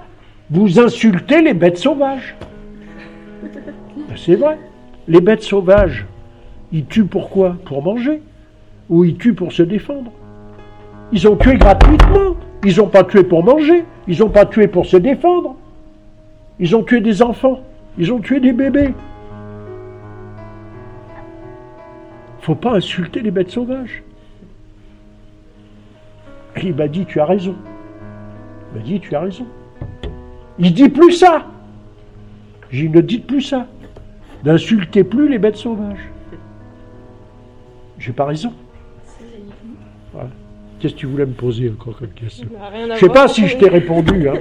Vous 0.51 0.81
insultez 0.81 1.43
les 1.43 1.55
bêtes 1.55 1.77
sauvages. 1.77 2.35
Ben, 3.43 4.17
c'est 4.17 4.37
vrai. 4.37 4.59
Les 5.07 5.21
bêtes 5.21 5.43
sauvages, 5.43 6.07
ils 6.73 6.87
tuent 6.87 7.05
pourquoi 7.05 7.57
Pour 7.65 7.83
manger. 7.83 8.23
Ou 8.89 9.05
ils 9.05 9.17
tuent 9.17 9.35
pour 9.35 9.53
se 9.53 9.63
défendre. 9.63 10.11
Ils 11.13 11.29
ont 11.29 11.37
tué 11.37 11.57
gratuitement. 11.57 12.37
Ils 12.65 12.79
n'ont 12.79 12.89
pas 12.89 13.05
tué 13.05 13.25
pour 13.25 13.45
manger. 13.45 13.85
Ils 14.07 14.19
n'ont 14.21 14.31
pas 14.31 14.47
tué 14.47 14.69
pour 14.69 14.87
se 14.87 14.97
défendre. 14.97 15.57
Ils 16.59 16.75
ont 16.75 16.83
tué 16.83 17.01
des 17.01 17.23
enfants. 17.23 17.61
Ils 17.99 18.13
ont 18.13 18.21
tué 18.21 18.41
des 18.41 18.53
bébés. 18.53 18.95
Faut 22.41 22.55
pas 22.55 22.77
insulter 22.77 23.21
les 23.21 23.31
bêtes 23.31 23.51
sauvages. 23.51 24.03
Et 26.57 26.69
il 26.69 26.75
m'a 26.75 26.89
dit, 26.89 27.05
tu 27.05 27.21
as 27.21 27.27
raison. 27.27 27.55
Il 28.73 28.79
m'a 28.79 28.85
dit, 28.85 29.01
tu 29.01 29.15
as 29.15 29.21
raison. 29.21 29.47
Il 30.59 30.75
dit 30.75 30.89
plus 30.89 31.13
ça. 31.13 31.47
J'ai 32.71 32.89
ne 32.89 33.01
dites 33.01 33.27
plus 33.27 33.43
ça. 33.43 33.67
N'insultez 34.45 35.05
plus 35.05 35.29
les 35.29 35.39
bêtes 35.39 35.57
sauvages. 35.57 36.09
J'ai 37.99 38.13
pas 38.13 38.27
raison. 38.27 38.53
Voilà. 40.13 40.31
Qu'est-ce 40.79 40.95
que 40.95 40.99
tu 40.99 41.07
voulais 41.07 41.27
me 41.27 41.33
poser 41.33 41.71
encore 41.71 41.99
comme 41.99 42.11
question 42.11 42.49
Je 42.95 42.99
sais 42.99 43.09
pas 43.09 43.27
si 43.29 43.47
je 43.47 43.57
t'ai 43.57 43.69
répondu. 43.69 44.29
Hein, 44.29 44.35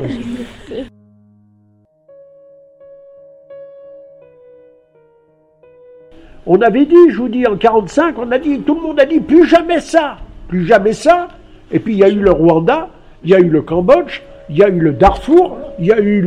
On 6.50 6.62
avait 6.62 6.86
dit, 6.86 7.10
je 7.10 7.18
vous 7.18 7.28
dis, 7.28 7.46
en 7.46 7.58
45, 7.58 8.18
on 8.20 8.32
a 8.32 8.40
dit, 8.40 8.62
tout 8.62 8.76
le 8.76 8.82
monde 8.82 9.00
a 9.02 9.06
dit, 9.06 9.20
plus 9.20 9.46
jamais 9.46 9.82
ça, 9.82 10.18
plus 10.48 10.66
jamais 10.66 10.94
ça. 10.94 11.28
Et 11.72 11.80
puis 11.80 11.96
il 11.96 12.00
y 12.00 12.04
a 12.06 12.10
eu 12.10 12.22
le 12.22 12.32
Rwanda, 12.32 12.90
il 13.26 13.32
y 13.32 13.36
a 13.36 13.40
eu 13.40 13.50
le 13.50 13.62
Cambodge, 13.62 14.22
il 14.50 14.58
y 14.58 14.64
a 14.64 14.70
eu 14.70 14.80
le 14.80 14.94
Darfour, 14.94 15.58
il 15.80 15.86
y 15.86 15.92
a 15.92 16.00
eu 16.00 16.26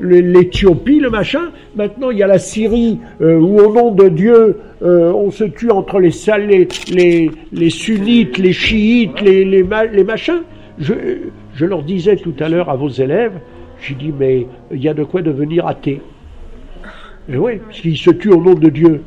l'Éthiopie, 0.00 1.00
le, 1.00 1.10
machin. 1.10 1.50
Maintenant, 1.76 2.10
il 2.10 2.18
y 2.18 2.22
a 2.22 2.26
la 2.26 2.38
Syrie 2.38 2.98
euh, 3.20 3.38
où, 3.38 3.58
au 3.58 3.72
nom 3.72 3.92
de 3.92 4.08
Dieu, 4.08 4.58
euh, 4.82 5.12
on 5.12 5.30
se 5.30 5.44
tue 5.44 5.70
entre 5.70 6.00
les, 6.00 6.10
les, 6.90 7.30
les, 7.52 7.70
sunnites, 7.70 8.38
les 8.38 8.52
chiites, 8.52 9.20
les, 9.20 10.04
machins. 10.04 10.42
Je, 10.78 10.94
je 11.54 11.64
leur 11.64 11.82
disais 11.82 12.16
tout 12.16 12.34
à 12.40 12.48
l'heure 12.48 12.70
à 12.70 12.76
vos 12.76 12.88
élèves, 12.88 13.40
j'ai 13.80 13.94
dit, 13.94 14.12
mais 14.16 14.46
il 14.72 14.82
y 14.82 14.88
a 14.88 14.94
de 14.94 15.04
quoi 15.04 15.22
devenir 15.22 15.66
athée. 15.66 16.00
Et 17.28 17.36
oui, 17.36 17.58
parce 17.58 17.80
qu'ils 17.80 17.96
se 17.96 18.10
tuent 18.10 18.32
au 18.32 18.42
nom 18.42 18.54
de 18.54 18.68
Dieu. 18.68 19.02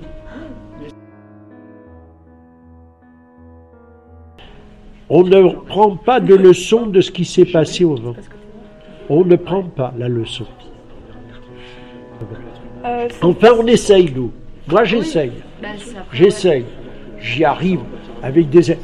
On 5.09 5.23
ne 5.23 5.49
prend 5.65 5.97
pas 5.97 6.21
de 6.21 6.35
leçon 6.35 6.85
de 6.85 7.01
ce 7.01 7.11
qui 7.11 7.25
s'est 7.25 7.45
passé 7.45 7.83
au 7.83 7.95
vent. 7.95 8.15
On 9.13 9.25
ne 9.25 9.35
prend 9.35 9.63
pas 9.63 9.93
la 9.97 10.07
leçon. 10.07 10.45
Euh, 12.85 13.09
enfin, 13.21 13.49
on 13.59 13.67
essaye, 13.67 14.09
nous. 14.15 14.31
Moi, 14.69 14.85
j'essaye. 14.85 15.33
Bah, 15.61 15.67
j'essaye. 16.13 16.63
J'y 17.19 17.43
arrive 17.43 17.81
avec 18.23 18.49
des. 18.49 18.77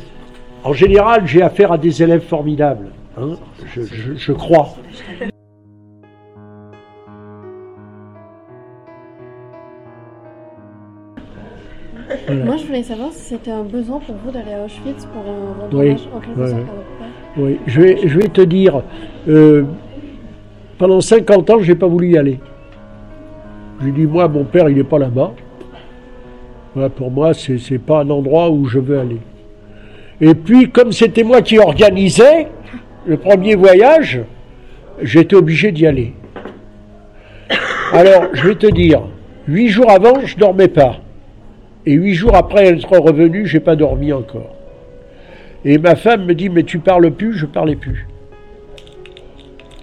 En 0.66 0.74
général, 0.74 1.26
j'ai 1.26 1.42
affaire 1.42 1.72
à 1.72 1.78
des 1.78 2.04
élèves 2.04 2.26
formidables. 2.26 2.90
Hein. 3.18 3.38
je, 3.74 4.34
crois. 4.34 4.76
Moi, 12.30 12.58
je 12.58 12.66
voulais 12.66 12.84
savoir 12.84 13.14
si 13.14 13.30
c'était 13.30 13.52
un 13.52 13.64
besoin 13.64 14.02
pour 14.02 14.16
vous 14.16 14.32
d'aller 14.32 14.52
à 14.52 14.66
Auschwitz 14.66 15.06
pour 15.06 15.24
un 15.24 15.70
voyage 15.70 16.10
en 16.14 16.20
quelque 16.20 16.48
sorte. 16.50 16.62
Oui, 17.38 17.60
je 17.66 17.80
vais, 17.80 18.08
je 18.08 18.20
vais 18.20 18.28
te 18.28 18.42
dire, 18.42 18.82
euh, 19.30 19.64
pendant 20.78 21.02
50 21.02 21.50
ans, 21.50 21.60
je 21.60 21.72
n'ai 21.72 21.78
pas 21.78 21.88
voulu 21.88 22.12
y 22.12 22.18
aller. 22.18 22.40
J'ai 23.84 23.92
dit, 23.92 24.06
moi, 24.06 24.28
mon 24.28 24.44
père, 24.44 24.70
il 24.70 24.78
n'est 24.78 24.84
pas 24.84 25.00
là-bas. 25.00 25.34
pour 26.96 27.12
moi, 27.12 27.34
ce 27.34 27.54
n'est 27.54 27.80
pas 27.80 28.02
un 28.02 28.10
endroit 28.10 28.50
où 28.50 28.66
je 28.66 28.80
veux 28.80 29.00
aller. 29.00 29.20
Et 30.20 30.34
puis, 30.34 30.70
comme 30.72 30.92
c'était 30.92 31.24
moi 31.24 31.42
qui 31.42 31.60
organisais, 31.60 32.48
le 33.06 33.18
premier 33.18 33.56
voyage, 33.56 34.22
j'étais 35.02 35.36
obligé 35.36 35.72
d'y 35.72 35.86
aller. 35.86 36.14
Alors, 37.94 38.28
je 38.34 38.48
vais 38.48 38.56
te 38.56 38.68
dire, 38.68 39.04
huit 39.48 39.70
jours 39.70 39.92
avant, 39.92 40.26
je 40.26 40.38
dormais 40.38 40.68
pas. 40.68 40.98
Et 41.86 41.94
huit 41.94 42.16
jours 42.16 42.36
après 42.36 42.68
être 42.68 42.98
revenu, 42.98 43.46
j'ai 43.46 43.60
pas 43.60 43.76
dormi 43.76 44.12
encore. 44.12 44.56
Et 45.64 45.78
ma 45.78 45.96
femme 45.96 46.26
me 46.26 46.34
dit, 46.34 46.50
mais 46.50 46.64
tu 46.64 46.80
parles 46.80 47.12
plus, 47.12 47.34
je 47.34 47.46
parlais 47.46 47.76
plus. 47.76 48.08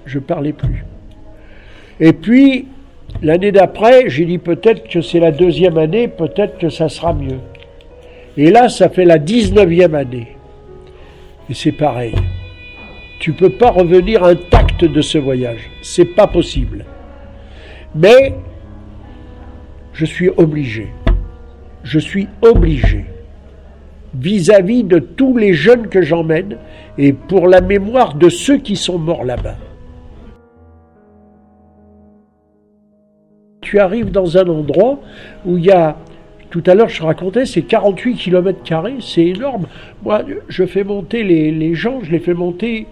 Je 0.07 0.19
parlais 0.19 0.53
plus. 0.53 0.85
Et 2.01 2.13
puis, 2.13 2.67
l'année 3.23 3.53
d'après, 3.53 4.09
j'ai 4.09 4.25
dit 4.25 4.39
peut-être 4.39 4.89
que 4.89 5.01
c'est 5.01 5.21
la 5.21 5.31
deuxième 5.31 5.79
année, 5.79 6.09
peut-être 6.09 6.59
que 6.59 6.69
ça 6.69 6.89
sera 6.89 7.13
mieux. 7.13 7.39
Et 8.37 8.51
là, 8.51 8.69
ça 8.69 8.89
fait 8.89 9.05
la 9.05 9.19
19e 9.19 9.95
année. 9.95 10.37
Et 11.49 11.55
c'est 11.55 11.73
pareil. 11.73 12.15
Tu 13.21 13.33
peux 13.33 13.51
pas 13.51 13.71
revenir 13.71 14.25
intact 14.25 14.85
de 14.85 15.01
ce 15.01 15.19
voyage. 15.19 15.71
C'est 15.83 16.05
pas 16.17 16.27
possible. 16.27 16.85
Mais 17.95 18.35
je 19.93 20.05
suis 20.05 20.29
obligé. 20.31 20.89
Je 21.85 21.99
suis 21.99 22.27
obligé 22.43 23.05
vis-à-vis 24.15 24.85
de 24.85 24.99
tous 24.99 25.37
les 25.37 25.55
jeunes 25.55 25.89
que 25.89 26.03
j'emmène 26.03 26.57
et 26.99 27.13
pour 27.13 27.49
la 27.49 27.61
mémoire 27.61 28.15
de 28.15 28.29
ceux 28.29 28.59
qui 28.59 28.77
sont 28.77 28.99
morts 28.99 29.25
là-bas. 29.25 29.57
Tu 33.65 33.79
arrives 33.79 34.11
dans 34.11 34.37
un 34.37 34.47
endroit 34.47 35.01
où 35.47 35.57
il 35.57 35.65
y 35.65 35.71
a 35.71 35.97
tout 36.51 36.63
à 36.67 36.75
l'heure, 36.75 36.89
je 36.89 37.03
racontais, 37.03 37.47
c'est 37.47 37.63
48 37.63 38.15
km, 38.15 38.61
c'est 39.01 39.27
énorme. 39.27 39.67
Moi, 40.05 40.23
je 40.49 40.65
fais 40.67 40.85
monter 40.85 41.25
les, 41.25 41.75
gens, 41.75 41.99
je 42.03 42.13
les 42.13 42.21
fais 42.21 42.35
monter 42.35 42.87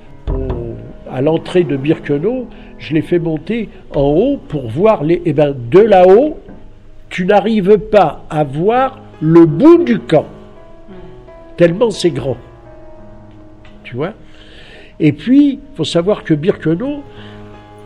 à 1.08 1.20
l'entrée 1.20 1.62
de 1.62 1.76
Birkenau, 1.76 2.48
je 2.78 2.94
les 2.94 3.02
fais 3.02 3.18
monter 3.18 3.68
en 3.94 4.00
haut 4.00 4.40
pour 4.48 4.68
voir 4.68 5.04
les. 5.04 5.22
Eh 5.26 5.32
bien, 5.32 5.54
de 5.54 5.78
là-haut, 5.78 6.38
tu 7.08 7.26
n'arrives 7.26 7.78
pas 7.78 8.24
à 8.30 8.42
voir 8.42 8.98
le 9.20 9.44
bout 9.44 9.84
du 9.84 10.00
camp, 10.00 10.26
tellement 11.56 11.90
c'est 11.90 12.10
grand. 12.10 12.38
Tu 13.84 13.94
vois? 13.94 14.14
Et 14.98 15.12
puis, 15.12 15.50
il 15.52 15.76
faut 15.76 15.84
savoir 15.84 16.24
que 16.24 16.34
Birkenau, 16.34 17.02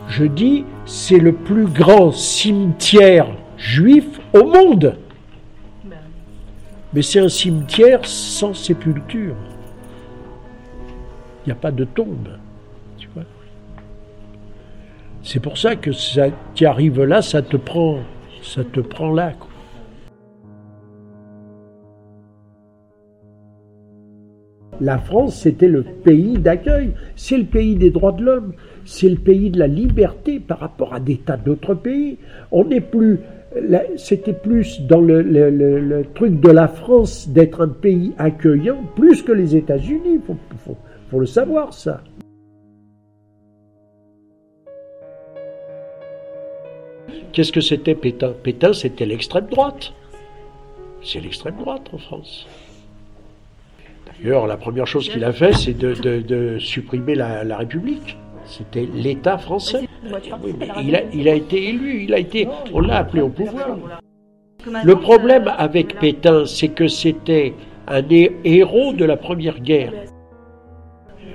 je 0.07 0.25
dis, 0.25 0.65
c'est 0.85 1.19
le 1.19 1.33
plus 1.33 1.67
grand 1.67 2.11
cimetière 2.11 3.27
juif 3.57 4.19
au 4.33 4.45
monde. 4.45 4.97
Mais 6.93 7.01
c'est 7.01 7.19
un 7.19 7.29
cimetière 7.29 8.05
sans 8.05 8.53
sépulture. 8.53 9.35
Il 11.45 11.47
n'y 11.47 11.51
a 11.51 11.55
pas 11.55 11.71
de 11.71 11.83
tombe. 11.83 12.29
C'est 15.23 15.41
pour 15.41 15.57
ça 15.57 15.75
que 15.75 15.91
ça, 15.91 16.27
tu 16.55 16.65
arrives 16.65 17.03
là, 17.03 17.21
ça 17.21 17.41
te 17.41 17.57
prend, 17.57 17.99
ça 18.41 18.63
te 18.63 18.79
prend 18.79 19.11
là. 19.11 19.33
La 24.79 24.97
France, 24.99 25.35
c'était 25.35 25.67
le 25.67 25.83
pays 25.83 26.37
d'accueil, 26.37 26.93
c'est 27.17 27.37
le 27.37 27.45
pays 27.45 27.75
des 27.75 27.89
droits 27.89 28.13
de 28.13 28.23
l'homme, 28.23 28.53
c'est 28.87 29.09
le 29.09 29.17
pays 29.17 29.49
de 29.49 29.59
la 29.59 29.67
liberté 29.67 30.39
par 30.39 30.59
rapport 30.59 30.93
à 30.93 31.01
des 31.01 31.17
tas 31.17 31.35
d'autres 31.35 31.75
pays. 31.75 32.17
On 32.51 32.63
n'est 32.63 32.81
plus 32.81 33.19
c'était 33.97 34.33
plus 34.33 34.81
dans 34.81 35.01
le, 35.01 36.03
truc 36.15 36.39
de 36.39 36.49
la 36.49 36.67
France 36.67 37.27
d'être 37.29 37.61
un 37.61 37.67
pays 37.67 38.13
accueillant, 38.17 38.83
plus 38.95 39.21
que 39.23 39.31
les 39.31 39.55
États-Unis. 39.55 40.19
Il 40.29 40.67
faut, 41.09 41.19
le 41.19 41.25
savoir, 41.25 41.73
ça. 41.73 42.01
Qu'est-ce 47.31 47.51
que 47.51 47.61
c'était 47.61 47.95
Pétain? 47.95 48.33
Pétain, 48.43 48.73
c'était 48.73 49.05
l'extrême 49.05 49.47
droite. 49.47 49.93
C'est 51.03 51.19
l'extrême 51.19 51.55
droite 51.57 51.89
en 51.93 51.97
France. 51.97 52.47
D'ailleurs, 54.05 54.47
la 54.47 54.57
première 54.57 54.87
chose 54.87 55.09
qu'il 55.09 55.23
a 55.23 55.31
fait, 55.31 55.53
c'est 55.53 55.73
de, 55.73 56.57
supprimer 56.59 57.15
la 57.15 57.57
République. 57.57 58.17
C'était 58.47 58.87
l'État 58.93 59.37
français. 59.37 59.87
il, 60.81 60.95
a, 60.95 61.01
il 61.13 61.27
a 61.27 61.33
été 61.33 61.69
élu, 61.69 62.03
il 62.03 62.13
a 62.13 62.19
été, 62.19 62.47
on 62.73 62.79
l'a 62.79 62.97
appelé 62.97 63.21
au 63.21 63.29
pouvoir. 63.29 63.77
Le 64.83 64.95
problème 64.95 65.51
avec 65.57 65.99
Pétain, 65.99 66.45
c'est 66.45 66.69
que 66.69 66.87
c'était 66.87 67.53
un 67.87 68.01
héros 68.43 68.93
de 68.93 69.05
la 69.05 69.17
Première 69.17 69.59
Guerre. 69.59 69.93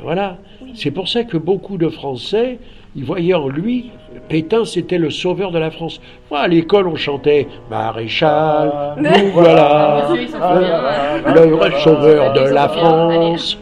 Voilà. 0.03 0.38
C'est 0.75 0.90
pour 0.90 1.09
ça 1.09 1.25
que 1.25 1.37
beaucoup 1.37 1.77
de 1.77 1.88
Français, 1.88 2.59
ils 2.96 3.05
voyaient 3.05 3.35
en 3.35 3.48
lui, 3.48 3.90
Pétain, 4.29 4.64
c'était 4.64 4.98
le 4.98 5.11
sauveur 5.11 5.51
de 5.51 5.59
la 5.59 5.70
France. 5.70 6.01
Moi, 6.31 6.40
à 6.40 6.48
l'école, 6.48 6.88
on 6.88 6.96
chantait 6.96 7.46
Maréchal, 7.70 8.96
nous 8.98 9.31
voilà, 9.33 10.09
le 10.14 11.79
sauveur 11.81 12.33
de 12.33 12.53
la 12.53 12.68
France. 12.68 13.59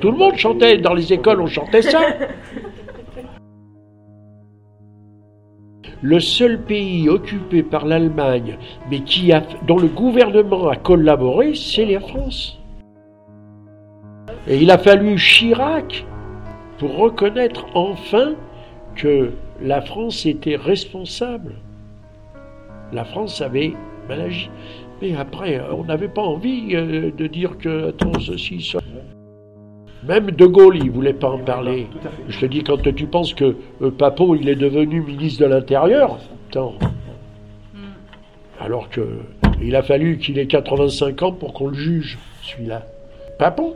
tout 0.00 0.10
le 0.10 0.16
monde 0.16 0.36
chantait, 0.36 0.78
dans 0.78 0.94
les 0.94 1.12
écoles, 1.12 1.40
on 1.40 1.46
chantait 1.46 1.82
ça. 1.82 2.00
le 6.02 6.20
seul 6.20 6.60
pays 6.60 7.08
occupé 7.08 7.62
par 7.62 7.86
l'Allemagne, 7.86 8.56
mais 8.90 9.00
qui 9.00 9.32
a, 9.32 9.42
dont 9.66 9.78
le 9.78 9.88
gouvernement 9.88 10.68
a 10.68 10.76
collaboré, 10.76 11.54
c'est 11.54 11.86
la 11.86 12.00
France. 12.00 12.58
Et 14.46 14.58
il 14.58 14.70
a 14.70 14.78
fallu 14.78 15.16
Chirac 15.16 16.04
pour 16.78 16.96
reconnaître 16.96 17.66
enfin 17.74 18.34
que 18.94 19.32
la 19.60 19.80
France 19.80 20.24
était 20.26 20.56
responsable. 20.56 21.54
La 22.92 23.04
France 23.04 23.40
avait 23.40 23.74
mal 24.08 24.20
agi. 24.22 24.50
Mais 25.02 25.14
après, 25.14 25.60
on 25.70 25.84
n'avait 25.84 26.08
pas 26.08 26.22
envie 26.22 26.74
euh, 26.74 27.10
de 27.16 27.26
dire 27.26 27.58
que, 27.58 27.88
attends, 27.88 28.18
ceci, 28.18 28.62
ça. 28.62 28.78
Même 30.06 30.30
De 30.30 30.46
Gaulle, 30.46 30.76
il 30.76 30.86
ne 30.86 30.90
voulait 30.90 31.12
pas 31.12 31.28
en 31.28 31.38
parler. 31.38 31.88
Je 32.28 32.38
te 32.38 32.46
dis, 32.46 32.62
quand 32.62 32.82
tu 32.94 33.06
penses 33.06 33.34
que 33.34 33.56
euh, 33.82 33.90
Papon, 33.90 34.34
il 34.34 34.48
est 34.48 34.54
devenu 34.54 35.00
ministre 35.00 35.42
de 35.42 35.46
l'Intérieur, 35.46 36.18
attends. 36.48 36.74
Hmm. 37.74 37.78
Alors 38.60 38.88
que 38.90 39.02
il 39.60 39.74
a 39.74 39.82
fallu 39.82 40.18
qu'il 40.18 40.38
ait 40.38 40.46
85 40.46 41.22
ans 41.22 41.32
pour 41.32 41.52
qu'on 41.52 41.68
le 41.68 41.74
juge, 41.74 42.18
celui-là. 42.42 42.86
Papon 43.38 43.74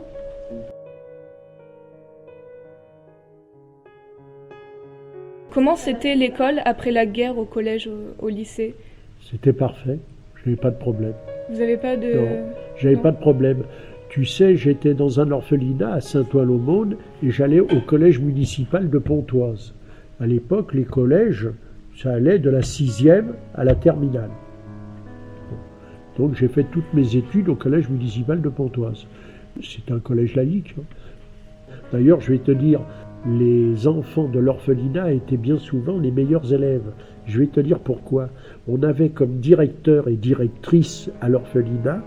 Comment 5.51 5.75
c'était 5.75 6.15
l'école 6.15 6.61
après 6.65 6.89
la 6.89 7.05
guerre 7.05 7.37
au 7.37 7.45
collège, 7.45 7.87
au, 8.19 8.29
lycée? 8.29 8.75
C'était 9.29 9.53
parfait. 9.53 9.99
Je 10.35 10.49
n'avais 10.49 10.59
pas 10.59 10.71
de 10.71 10.77
problème. 10.77 11.13
Vous 11.49 11.59
n'avez 11.59 11.77
pas 11.77 11.95
de. 11.95 12.13
Non, 12.13 12.27
j'avais 12.77 12.95
pas 12.95 13.11
de 13.11 13.19
problème. 13.19 13.63
Tu 14.13 14.25
sais, 14.25 14.55
j'étais 14.55 14.93
dans 14.93 15.19
un 15.19 15.31
orphelinat 15.31 15.93
à 15.93 15.99
Saint-Ouen-l'Aumône 15.99 16.97
et 17.23 17.31
j'allais 17.31 17.61
au 17.61 17.81
collège 17.81 18.19
municipal 18.19 18.87
de 18.87 18.99
Pontoise. 18.99 19.73
À 20.19 20.27
l'époque, 20.27 20.75
les 20.75 20.83
collèges, 20.83 21.49
ça 21.97 22.11
allait 22.11 22.37
de 22.37 22.51
la 22.51 22.61
sixième 22.61 23.33
à 23.55 23.63
la 23.63 23.73
terminale. 23.73 24.29
Donc 26.15 26.35
j'ai 26.35 26.47
fait 26.47 26.65
toutes 26.65 26.93
mes 26.93 27.15
études 27.15 27.49
au 27.49 27.55
collège 27.55 27.89
municipal 27.89 28.39
de 28.39 28.49
Pontoise. 28.49 29.07
C'est 29.63 29.91
un 29.91 29.97
collège 29.97 30.35
laïque. 30.35 30.75
Hein. 30.77 30.83
D'ailleurs, 31.91 32.21
je 32.21 32.33
vais 32.33 32.37
te 32.37 32.51
dire, 32.51 32.81
les 33.27 33.87
enfants 33.87 34.27
de 34.27 34.37
l'orphelinat 34.37 35.11
étaient 35.11 35.37
bien 35.37 35.57
souvent 35.57 35.97
les 35.97 36.11
meilleurs 36.11 36.53
élèves. 36.53 36.91
Je 37.25 37.39
vais 37.39 37.47
te 37.47 37.61
dire 37.61 37.79
pourquoi. 37.79 38.29
On 38.67 38.83
avait 38.83 39.09
comme 39.09 39.39
directeur 39.39 40.07
et 40.07 40.17
directrice 40.17 41.09
à 41.19 41.29
l'orphelinat 41.29 42.03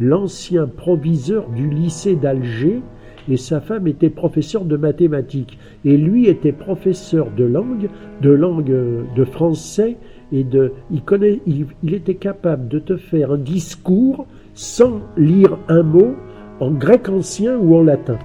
l'ancien 0.00 0.66
proviseur 0.66 1.48
du 1.50 1.68
lycée 1.68 2.16
d'Alger, 2.16 2.82
et 3.30 3.36
sa 3.36 3.60
femme 3.60 3.86
était 3.86 4.10
professeure 4.10 4.64
de 4.64 4.76
mathématiques. 4.76 5.58
Et 5.84 5.96
lui 5.96 6.28
était 6.28 6.52
professeur 6.52 7.30
de 7.36 7.44
langue, 7.44 7.88
de 8.22 8.30
langue 8.30 8.70
euh, 8.70 9.02
de 9.14 9.24
français, 9.24 9.96
et 10.32 10.44
de, 10.44 10.72
il, 10.90 11.02
connaît, 11.02 11.40
il, 11.46 11.94
était 11.94 12.14
capable 12.14 12.68
de 12.68 12.78
te 12.78 12.96
faire 12.96 13.32
un 13.32 13.38
discours 13.38 14.26
sans 14.54 15.00
lire 15.16 15.58
un 15.68 15.82
mot 15.82 16.14
en 16.60 16.70
grec 16.70 17.08
ancien 17.08 17.56
ou 17.56 17.76
en 17.76 17.82
latin. 17.82 18.18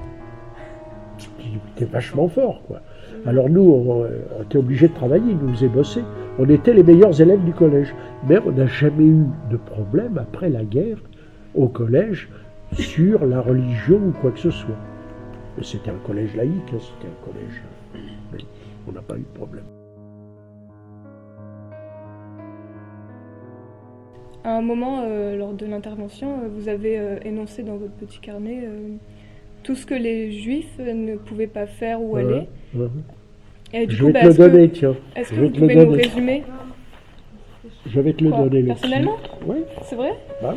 Il 1.40 1.60
était 1.76 1.92
vachement 1.92 2.28
fort, 2.28 2.62
quoi. 2.68 2.82
Alors 3.26 3.50
nous, 3.50 3.62
on, 3.62 4.06
était 4.42 4.58
obligés 4.58 4.90
de 4.90 4.94
travailler, 4.94 5.34
nous 5.34 5.54
faisait 5.54 5.70
bosser. 5.70 6.02
On 6.40 6.50
était 6.50 6.74
les 6.74 6.84
meilleurs 6.84 7.22
élèves 7.22 7.44
du 7.46 7.54
collège. 7.54 7.94
Mais 8.28 8.38
on 8.46 8.52
n'a 8.52 8.66
jamais 8.68 9.06
eu 9.06 9.26
de 9.50 9.58
problème 9.58 10.18
après 10.18 10.50
la 10.50 10.64
guerre 10.64 10.98
au 11.56 11.68
collège 11.68 12.30
sur 12.74 13.26
la 13.26 13.42
religion 13.42 13.98
ou 13.98 14.12
quoi 14.12 14.32
que 14.32 14.40
ce 14.40 14.52
soit. 14.52 14.76
C'était 15.62 15.92
un 15.92 16.00
collège 16.06 16.36
laïque, 16.36 16.52
hein, 16.74 16.80
c'était 16.80 17.08
un 17.08 17.26
collège. 17.26 17.62
Euh, 18.34 18.38
on 18.88 18.92
n'a 18.92 19.02
pas 19.02 19.16
eu 19.16 19.22
de 19.22 19.38
problème. 19.38 19.66
À 24.44 24.58
un 24.58 24.62
moment, 24.62 25.04
euh, 25.04 25.38
lors 25.38 25.54
de 25.54 25.66
l'intervention, 25.66 26.40
euh, 26.40 26.48
vous 26.54 26.68
avez 26.68 27.00
énoncé 27.24 27.64
dans 27.64 27.78
votre 27.78 27.94
petit 27.94 28.20
carnet 28.20 28.68
tout 29.62 29.76
ce 29.76 29.86
que 29.86 29.94
les 29.94 30.32
juifs 30.32 30.80
ne 30.80 31.16
pouvaient 31.16 31.48
pas 31.48 31.68
faire 31.68 32.02
ou 32.02 32.18
aller. 32.18 32.48
Et 33.72 33.88
du 33.88 33.96
je 33.96 34.06
vais 34.06 34.14
te 34.14 34.26
le 34.26 34.34
donner, 34.34 34.70
tiens. 34.70 34.96
Est-ce 35.16 35.32
que 35.32 35.36
vous 35.36 35.50
pouvez 35.50 35.76
nous 35.76 35.92
résumer? 35.92 36.44
Je 37.86 38.00
vais 38.00 38.14
te 38.14 38.24
le 38.24 38.32
donner. 38.32 38.64
Personnellement? 38.64 39.18
Oui. 39.46 39.58
C'est 39.84 39.96
vrai? 39.96 40.14
Bah, 40.42 40.56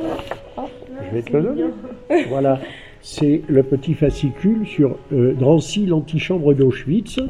ah, 0.57 0.67
Je 1.05 1.15
vais 1.15 1.23
te 1.23 1.37
le 1.37 1.43
donner. 1.43 1.65
voilà. 2.29 2.61
C'est 3.03 3.43
le 3.49 3.63
petit 3.63 3.95
fascicule 3.95 4.67
sur 4.67 4.97
euh, 5.13 5.35
Drancy, 5.35 5.87
l'antichambre 5.87 6.55
d'Auschwitz. 6.55 7.21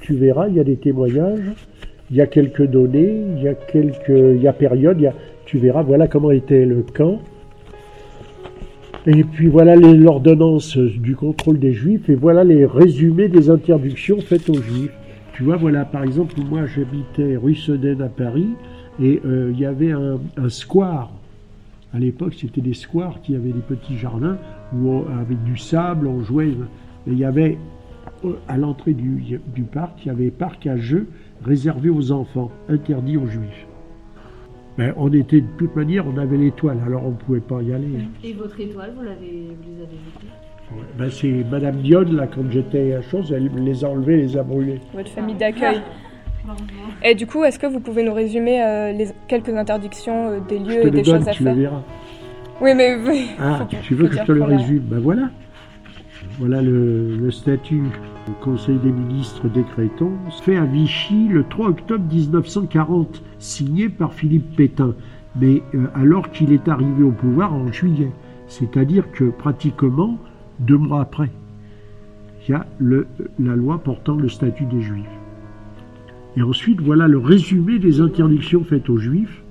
Tu 0.00 0.14
verras, 0.14 0.48
il 0.48 0.54
y 0.54 0.60
a 0.60 0.64
des 0.64 0.76
témoignages, 0.76 1.52
il 2.10 2.16
y 2.16 2.20
a 2.20 2.26
quelques 2.26 2.66
données, 2.66 3.22
il 3.36 3.42
y 3.42 3.48
a 3.48 3.54
quelques, 3.54 4.08
il 4.08 4.40
y 4.40 4.46
a 4.46 4.52
période, 4.52 4.98
il 5.00 5.04
y 5.04 5.06
a, 5.08 5.14
tu 5.46 5.58
verras, 5.58 5.82
voilà 5.82 6.06
comment 6.06 6.30
était 6.30 6.64
le 6.64 6.82
camp. 6.82 7.20
Et 9.06 9.22
puis 9.22 9.46
voilà 9.46 9.76
l'ordonnance 9.76 10.76
du 10.76 11.14
contrôle 11.14 11.58
des 11.58 11.72
juifs 11.72 12.08
et 12.08 12.16
voilà 12.16 12.42
les 12.42 12.66
résumés 12.66 13.28
des 13.28 13.50
interdictions 13.50 14.20
faites 14.20 14.50
aux 14.50 14.60
juifs. 14.60 14.92
Tu 15.34 15.44
vois, 15.44 15.56
voilà, 15.56 15.84
par 15.84 16.02
exemple, 16.02 16.34
moi 16.48 16.66
j'habitais 16.66 17.36
rue 17.36 17.54
Sedaine 17.54 18.02
à 18.02 18.08
Paris 18.08 18.48
et 19.00 19.20
euh, 19.24 19.52
il 19.52 19.60
y 19.60 19.66
avait 19.66 19.92
un, 19.92 20.18
square. 20.48 21.12
À 21.96 21.98
l'époque, 21.98 22.34
c'était 22.38 22.60
des 22.60 22.74
squares 22.74 23.22
qui 23.22 23.34
avaient 23.34 23.52
des 23.52 23.62
petits 23.62 23.96
jardins 23.96 24.36
où 24.74 25.04
avec 25.18 25.42
du 25.44 25.56
sable, 25.56 26.06
on 26.06 26.22
jouait. 26.22 26.48
Et 26.48 27.12
il 27.12 27.18
y 27.18 27.24
avait 27.24 27.56
euh, 28.26 28.34
à 28.48 28.58
l'entrée 28.58 28.92
du, 28.92 29.40
du 29.54 29.62
parc, 29.62 30.04
il 30.04 30.08
y 30.08 30.10
avait 30.10 30.30
parc 30.30 30.66
à 30.66 30.76
jeux 30.76 31.06
réservé 31.42 31.88
aux 31.88 32.12
enfants, 32.12 32.50
interdit 32.68 33.16
aux 33.16 33.26
juifs. 33.26 33.66
Ben, 34.76 34.92
on 34.98 35.10
était 35.10 35.40
de 35.40 35.46
toute 35.56 35.74
manière, 35.74 36.06
on 36.06 36.18
avait 36.18 36.36
l'étoile, 36.36 36.76
alors 36.84 37.06
on 37.06 37.12
ne 37.12 37.16
pouvait 37.16 37.40
pas 37.40 37.62
y 37.62 37.72
aller. 37.72 37.88
Et 38.22 38.34
votre 38.34 38.60
étoile, 38.60 38.92
vous, 38.94 39.02
l'avez, 39.02 39.48
vous 39.62 39.70
les 39.74 39.82
avez 39.82 40.88
ben, 40.98 41.10
C'est 41.10 41.50
Madame 41.50 41.76
Dionne, 41.80 42.14
là, 42.14 42.26
quand 42.26 42.50
j'étais 42.50 42.92
à 42.92 43.00
chose, 43.00 43.32
elle 43.32 43.50
les 43.64 43.84
a 43.86 43.88
enlevés, 43.88 44.18
les 44.18 44.36
a 44.36 44.42
brûlés. 44.42 44.80
Votre 44.92 45.08
famille 45.08 45.36
d'accueil. 45.36 45.80
Et 47.02 47.14
du 47.14 47.26
coup, 47.26 47.44
est-ce 47.44 47.58
que 47.58 47.66
vous 47.66 47.80
pouvez 47.80 48.02
nous 48.02 48.14
résumer 48.14 48.62
euh, 48.62 48.92
les, 48.92 49.08
quelques 49.28 49.50
interdictions 49.50 50.30
euh, 50.30 50.40
des 50.48 50.58
lieux 50.58 50.86
et 50.86 50.90
des 50.90 51.04
choses 51.04 51.28
à 51.28 51.32
tu 51.32 51.42
faire 51.42 51.54
le 51.54 51.60
verras. 51.60 51.82
Oui, 52.60 52.74
mais. 52.74 52.96
Ah, 53.38 53.66
tu 53.82 53.94
veux 53.94 54.08
que 54.08 54.16
je 54.16 54.22
te 54.22 54.32
le 54.32 54.42
résume 54.42 54.80
Ben 54.80 55.00
voilà. 55.00 55.30
Voilà 56.38 56.60
le, 56.60 57.30
statut 57.30 57.82
du 58.26 58.32
Conseil 58.42 58.76
des 58.78 58.90
ministres 58.90 59.48
décrétant, 59.48 60.12
fait 60.42 60.56
à 60.56 60.64
Vichy 60.64 61.28
le 61.28 61.44
3 61.44 61.68
octobre 61.68 62.04
1940, 62.12 63.22
signé 63.38 63.88
par 63.88 64.12
Philippe 64.12 64.54
Pétain, 64.56 64.94
mais 65.40 65.62
euh, 65.74 65.86
alors 65.94 66.30
qu'il 66.30 66.52
est 66.52 66.68
arrivé 66.68 67.02
au 67.02 67.12
pouvoir 67.12 67.54
en 67.54 67.72
juillet. 67.72 68.10
C'est-à-dire 68.48 69.10
que 69.12 69.24
pratiquement 69.24 70.18
deux 70.60 70.76
mois 70.76 71.00
après, 71.00 71.30
il 72.46 72.52
y 72.52 72.54
a 72.54 72.66
le, 72.78 73.06
la 73.38 73.56
loi 73.56 73.78
portant 73.78 74.16
le 74.16 74.28
statut 74.28 74.66
des 74.66 74.82
Juifs. 74.82 75.06
Et 76.36 76.42
ensuite, 76.42 76.80
voilà 76.80 77.08
le 77.08 77.18
résumé 77.18 77.78
des 77.78 78.00
interdictions 78.00 78.64
faites 78.64 78.90
aux 78.90 78.98
Juifs, 78.98 79.42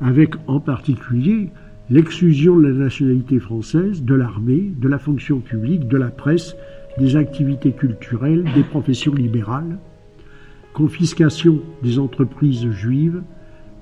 avec 0.00 0.34
en 0.46 0.60
particulier 0.60 1.50
l'exclusion 1.90 2.56
de 2.56 2.68
la 2.68 2.72
nationalité 2.72 3.40
française, 3.40 4.04
de 4.04 4.14
l'armée, 4.14 4.72
de 4.78 4.88
la 4.88 4.98
fonction 4.98 5.40
publique, 5.40 5.88
de 5.88 5.96
la 5.96 6.10
presse, 6.10 6.54
des 6.98 7.16
activités 7.16 7.72
culturelles, 7.72 8.44
des 8.54 8.62
professions 8.62 9.14
libérales, 9.14 9.78
confiscation 10.72 11.60
des 11.82 11.98
entreprises 11.98 12.70
juives, 12.70 13.22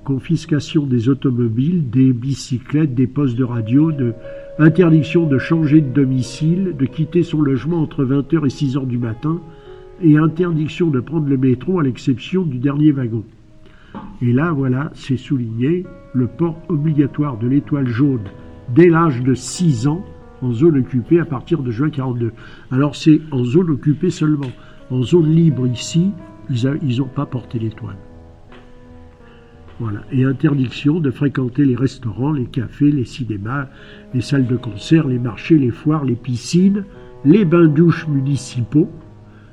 confiscation 0.03 0.87
des 0.87 1.07
automobiles, 1.07 1.89
des 1.89 2.13
bicyclettes, 2.13 2.95
des 2.95 3.05
postes 3.05 3.35
de 3.35 3.43
radio, 3.43 3.91
interdiction 4.57 5.27
de 5.27 5.37
changer 5.37 5.81
de 5.81 5.93
domicile, 5.93 6.75
de 6.77 6.85
quitter 6.85 7.21
son 7.21 7.41
logement 7.41 7.81
entre 7.81 8.03
20h 8.03 8.45
et 8.45 8.49
6h 8.49 8.87
du 8.87 8.97
matin, 8.97 9.39
et 10.01 10.17
interdiction 10.17 10.89
de 10.89 10.99
prendre 10.99 11.27
le 11.27 11.37
métro 11.37 11.79
à 11.79 11.83
l'exception 11.83 12.43
du 12.43 12.57
dernier 12.57 12.91
wagon. 12.91 13.23
Et 14.21 14.33
là, 14.33 14.51
voilà, 14.51 14.91
c'est 14.93 15.17
souligné, 15.17 15.85
le 16.13 16.27
port 16.27 16.59
obligatoire 16.69 17.37
de 17.37 17.47
l'étoile 17.47 17.87
jaune 17.87 18.29
dès 18.75 18.89
l'âge 18.89 19.21
de 19.23 19.33
6 19.33 19.87
ans 19.87 20.03
en 20.41 20.53
zone 20.53 20.77
occupée 20.77 21.19
à 21.19 21.25
partir 21.25 21.61
de 21.61 21.71
juin 21.71 21.89
42. 21.89 22.31
Alors 22.71 22.95
c'est 22.95 23.21
en 23.31 23.43
zone 23.43 23.69
occupée 23.71 24.09
seulement. 24.09 24.51
En 24.89 25.03
zone 25.03 25.29
libre 25.29 25.67
ici, 25.67 26.11
ils 26.49 26.97
n'ont 26.97 27.05
pas 27.05 27.25
porté 27.25 27.59
l'étoile. 27.59 27.97
Voilà. 29.79 30.01
Et 30.11 30.23
interdiction 30.25 30.99
de 30.99 31.11
fréquenter 31.11 31.63
les 31.63 31.75
restaurants, 31.75 32.33
les 32.33 32.45
cafés, 32.45 32.91
les 32.91 33.05
cinémas, 33.05 33.67
les 34.13 34.21
salles 34.21 34.47
de 34.47 34.57
concert, 34.57 35.07
les 35.07 35.19
marchés, 35.19 35.57
les 35.57 35.71
foires, 35.71 36.03
les 36.03 36.15
piscines, 36.15 36.83
les 37.23 37.45
bains-douches 37.45 38.07
municipaux. 38.07 38.89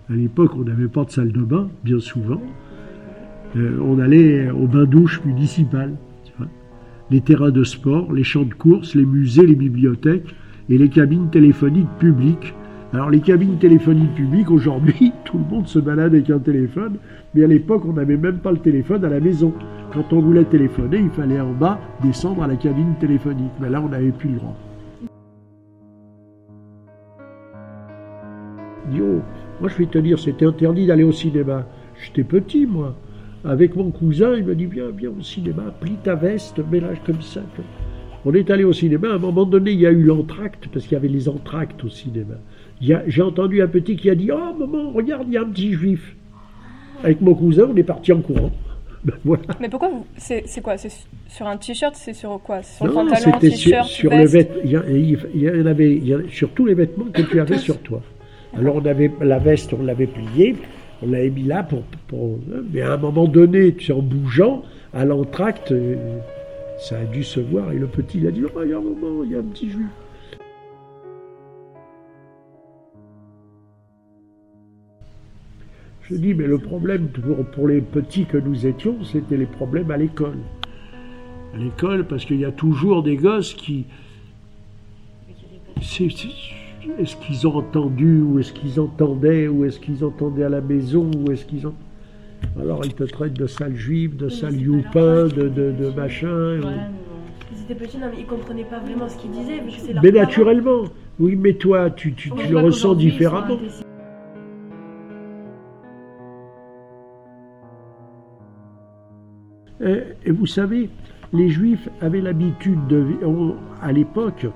À 0.09 0.15
l'époque, 0.15 0.53
on 0.57 0.63
n'avait 0.63 0.89
pas 0.89 1.05
de 1.05 1.11
salle 1.11 1.33
de 1.33 1.43
bain, 1.43 1.69
bien 1.83 1.99
souvent. 1.99 2.41
Euh, 3.57 3.79
on 3.83 3.99
allait 3.99 4.51
au 4.51 4.67
bain-douche 4.67 5.21
municipal. 5.25 5.97
Les 7.11 7.21
terrains 7.21 7.51
de 7.51 7.65
sport, 7.65 8.13
les 8.13 8.25
champs 8.25 8.45
de 8.45 8.55
course, 8.55 8.95
les 8.95 9.05
musées, 9.05 9.47
les 9.47 9.55
bibliothèques 9.55 10.35
et 10.69 10.79
les 10.79 10.89
cabines 10.89 11.31
téléphoniques 11.31 11.91
publiques. 11.99 12.55
Alors 12.93 13.11
les 13.11 13.21
cabines 13.21 13.59
téléphoniques 13.59 14.15
publiques, 14.15 14.51
aujourd'hui, 14.51 15.13
tout 15.25 15.39
le 15.39 15.45
monde 15.45 15.67
se 15.67 15.79
balade 15.79 16.15
avec 16.15 16.31
un 16.31 16.39
téléphone, 16.39 16.97
mais 17.35 17.45
à 17.45 17.47
l'époque, 17.47 17.85
on 17.85 17.93
n'avait 17.93 18.17
même 18.17 18.39
pas 18.39 18.53
le 18.53 18.59
téléphone 18.59 19.05
à 19.05 19.09
la 19.09 19.21
maison. 19.21 19.53
Quand 19.93 20.13
on 20.13 20.21
voulait 20.21 20.45
téléphoner, 20.45 20.99
il 20.99 21.11
fallait 21.11 21.41
en 21.41 21.53
bas 21.53 21.81
descendre 22.03 22.43
à 22.43 22.47
la 22.47 22.57
cabine 22.57 22.95
téléphonique. 23.01 23.53
Mais 23.61 23.71
là, 23.71 23.81
on 23.81 23.89
n'avait 23.89 24.13
plus 24.13 24.31
le 24.31 24.37
droit. 24.37 24.57
Yo, 28.93 29.21
moi 29.61 29.69
je 29.69 29.77
vais 29.77 29.87
te 29.87 29.99
dire, 29.99 30.19
c'était 30.19 30.47
interdit 30.47 30.87
d'aller 30.87 31.05
au 31.05 31.13
cinéma. 31.13 31.67
J'étais 32.03 32.25
petit, 32.25 32.67
moi 32.67 32.95
avec 33.47 33.77
mon 33.77 33.91
cousin, 33.91 34.35
il 34.37 34.45
me 34.45 34.55
dit 34.55 34.67
Viens, 34.67 34.91
viens 34.91 35.11
au 35.17 35.23
cinéma, 35.23 35.73
plie 35.81 35.97
ta 36.03 36.17
veste, 36.17 36.61
mélange 36.71 37.01
comme 37.07 37.23
ça. 37.23 37.43
On 38.25 38.35
est 38.35 38.51
allé 38.51 38.65
au 38.65 38.73
cinéma, 38.73 39.11
à 39.11 39.15
un 39.15 39.19
moment 39.19 39.45
donné, 39.45 39.71
il 39.71 39.81
y 39.81 39.87
a 39.87 39.91
eu 39.91 40.03
l'entracte, 40.03 40.67
parce 40.73 40.85
qu'il 40.85 40.95
y 40.95 40.97
avait 40.97 41.09
les 41.09 41.29
entractes 41.29 41.83
au 41.85 41.89
cinéma. 41.89 42.35
J'ai 42.81 43.23
entendu 43.23 43.63
un 43.63 43.69
petit 43.69 43.97
qui 43.97 44.11
a 44.11 44.17
dit 44.17 44.31
Oh, 44.33 44.59
maman, 44.59 44.91
regarde, 44.91 45.27
il 45.29 45.35
y 45.35 45.37
a 45.37 45.43
un 45.43 45.49
petit 45.49 45.73
juif. 45.73 46.17
Avec 47.05 47.21
mon 47.21 47.35
cousin, 47.35 47.69
on 47.73 47.77
est 47.77 47.85
parti 47.85 48.13
en 48.13 48.21
courant. 48.21 48.51
Ben, 49.05 49.15
voilà. 49.25 49.45
Mais 49.61 49.69
pourquoi 49.69 49.89
vous... 49.89 50.05
C'est 50.17 50.61
quoi 50.61 50.77
C'est 50.77 50.91
sur 51.29 51.47
un 51.47 51.57
t-shirt 51.59 51.95
C'est 51.95 52.13
sur 52.13 52.41
quoi? 52.43 52.65
Sur 52.65 52.87
le 52.87 52.93
pantalon, 52.93 53.39
t-shirt 53.39 53.87
sur, 53.87 54.11
le 54.11 54.27
vêtement. 54.27 54.57
Il 54.65 55.43
y, 55.43 55.49
en 55.49 55.67
avait 55.67 56.03
sur 56.29 56.51
tous 56.51 56.67
les 56.67 56.75
vêtements 56.75 57.05
que 57.13 57.23
tu 57.23 57.39
avais 57.39 57.59
sur 57.59 57.79
toi. 57.83 58.03
Alors 58.57 58.77
on 58.77 58.85
avait 58.87 59.11
la 59.21 59.39
veste, 59.39 59.75
on 59.75 59.83
l'avait 59.83 60.07
pliée, 60.07 60.57
on 61.03 61.11
l'avait 61.11 61.31
mis 61.31 61.43
là 61.43 61.63
pour, 61.63 62.39
Mais 62.73 62.81
à 62.81 62.95
un 62.95 62.97
moment 62.97 63.27
donné, 63.27 63.77
en 63.91 64.01
bougeant, 64.01 64.63
à 64.95 65.05
l'entracte, 65.05 65.73
euh, 65.73 66.19
ça 66.79 66.99
a 66.99 67.05
dû 67.05 67.23
se 67.23 67.41
voir. 67.41 67.73
Et 67.73 67.79
le 67.79 67.87
petit, 67.87 68.19
il 68.19 68.27
a 68.27 68.31
dit 68.31 68.43
Oh, 68.45 68.61
il 68.65 68.71
y 68.71 68.73
a 68.73 68.79
un 68.79 68.81
moment, 68.81 69.23
il 69.25 69.33
y 69.33 69.35
a 69.35 69.39
un 69.39 69.43
petit 69.43 69.71
juif. 69.71 69.87
Je 76.09 76.15
dis, 76.15 76.35
mais 76.35 76.47
le 76.47 76.59
problème 76.59 77.09
pour, 77.09 77.45
pour 77.47 77.67
les 77.67 77.81
petits 77.81 78.27
que 78.27 78.39
nous 78.39 78.65
étions, 78.65 79.03
c'était 79.05 79.37
les 79.37 79.47
problèmes 79.47 79.91
à 79.91 79.97
l'école. 79.97 80.39
À 81.53 81.59
l'école, 81.59 82.07
parce 82.07 82.25
qu'il 82.25 82.39
y 82.39 82.45
a 82.45 82.53
toujours 82.53 83.03
des 83.03 83.17
gosses 83.17 83.55
qui. 83.55 83.87
C'est, 85.83 86.09
est-ce 86.99 87.17
qu'ils 87.17 87.47
ont 87.47 87.57
entendu, 87.57 88.21
ou 88.21 88.39
est-ce 88.39 88.53
qu'ils 88.53 88.81
entendaient, 88.81 89.49
ou 89.49 89.65
est-ce 89.65 89.81
qu'ils 89.81 90.05
entendaient 90.05 90.45
à 90.45 90.49
la 90.49 90.61
maison, 90.61 91.11
ou 91.17 91.31
est-ce 91.31 91.45
qu'ils 91.45 91.67
ont... 91.67 91.75
Alors 92.61 92.85
ils 92.85 92.95
te 92.95 93.05
traitent 93.05 93.39
de 93.39 93.47
sale 93.47 93.75
juif, 93.75 94.17
de 94.17 94.29
sale 94.29 94.57
youpin, 94.57 95.25
de, 95.25 95.49
de, 95.49 95.73
de, 95.73 95.91
machin. 95.97 96.61
Ils 97.53 97.63
étaient 97.63 97.75
petits, 97.75 97.99
non, 97.99 98.07
mais 98.11 98.21
ils 98.21 98.27
comprenaient 98.27 98.65
pas 98.65 98.79
vraiment 98.81 99.09
ce 99.09 99.17
qu'ils 99.19 99.31
disaient. 99.31 99.63
Mais, 100.03 100.11
naturellement, 100.11 100.85
oui, 101.19 101.37
mais 101.37 101.55
toi, 101.55 101.91
tu, 101.91 102.13
tu, 102.13 102.31
tu 102.31 102.49
le 102.49 102.59
ressens 102.59 102.95
différemment. 102.95 103.59
Et, 109.81 110.03
et 110.25 110.31
vous 110.31 110.47
savez, 110.47 110.91
les 111.33 111.49
juifs 111.49 111.89
avaient 112.01 112.21
l'habitude 112.21 112.87
de, 112.87 113.05
à 113.83 113.93
l'époque, 113.93 114.47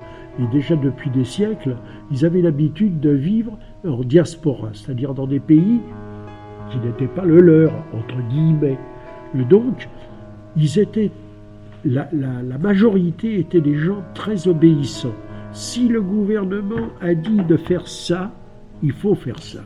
et 0.41 0.47
déjà 0.47 0.75
depuis 0.75 1.09
des 1.09 1.25
siècles, 1.25 1.75
ils 2.11 2.25
avaient 2.25 2.41
l'habitude 2.41 2.99
de 2.99 3.11
vivre 3.11 3.57
en 3.85 4.03
diaspora, 4.03 4.69
c'est-à-dire 4.73 5.13
dans 5.13 5.27
des 5.27 5.39
pays 5.39 5.79
qui 6.71 6.77
n'étaient 6.79 7.07
pas 7.07 7.25
le 7.25 7.41
leur, 7.41 7.73
entre 7.93 8.17
guillemets. 8.29 8.79
Et 9.37 9.43
donc, 9.43 9.87
ils 10.55 10.79
étaient, 10.79 11.11
la, 11.85 12.07
majorité 12.59 13.39
étaient 13.39 13.61
des 13.61 13.75
gens 13.75 14.01
très 14.13 14.47
obéissants. 14.47 15.13
Si 15.51 15.87
le 15.87 16.01
gouvernement 16.01 16.87
a 17.01 17.13
dit 17.13 17.43
de 17.47 17.57
faire 17.57 17.87
ça, 17.87 18.31
il 18.81 18.93
faut 18.93 19.15
faire 19.15 19.41
ça. 19.41 19.61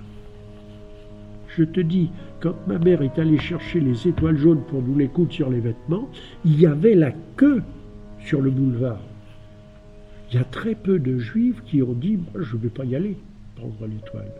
Je 1.47 1.63
te 1.63 1.79
dis, 1.79 2.09
quand 2.41 2.55
ma 2.67 2.79
mère 2.79 3.01
est 3.01 3.17
allée 3.17 3.37
chercher 3.37 3.79
les 3.79 4.07
étoiles 4.07 4.37
jaunes 4.37 4.63
pour 4.67 4.81
nous 4.81 4.97
les 4.97 5.07
coudre 5.07 5.31
sur 5.31 5.49
les 5.49 5.61
vêtements, 5.61 6.09
il 6.43 6.59
y 6.59 6.65
avait 6.65 6.95
la 6.95 7.11
queue 7.37 7.61
sur 8.19 8.41
le 8.41 8.49
boulevard. 8.49 8.99
Il 10.35 10.39
y 10.39 10.41
a 10.41 10.43
très 10.43 10.75
peu 10.75 10.99
de 10.99 11.17
juifs 11.17 11.63
qui 11.65 11.81
ont 11.81 11.93
dit 11.93 12.17
Moi, 12.17 12.43
je 12.43 12.57
ne 12.57 12.63
vais 12.63 12.69
pas 12.69 12.83
y 12.83 12.93
aller. 12.93 13.15
prendre 13.55 13.87
l'étoile. 13.87 14.33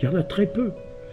Il 0.00 0.06
y 0.06 0.08
en 0.08 0.14
a 0.14 0.22
très 0.22 0.46
peu. 0.46 0.72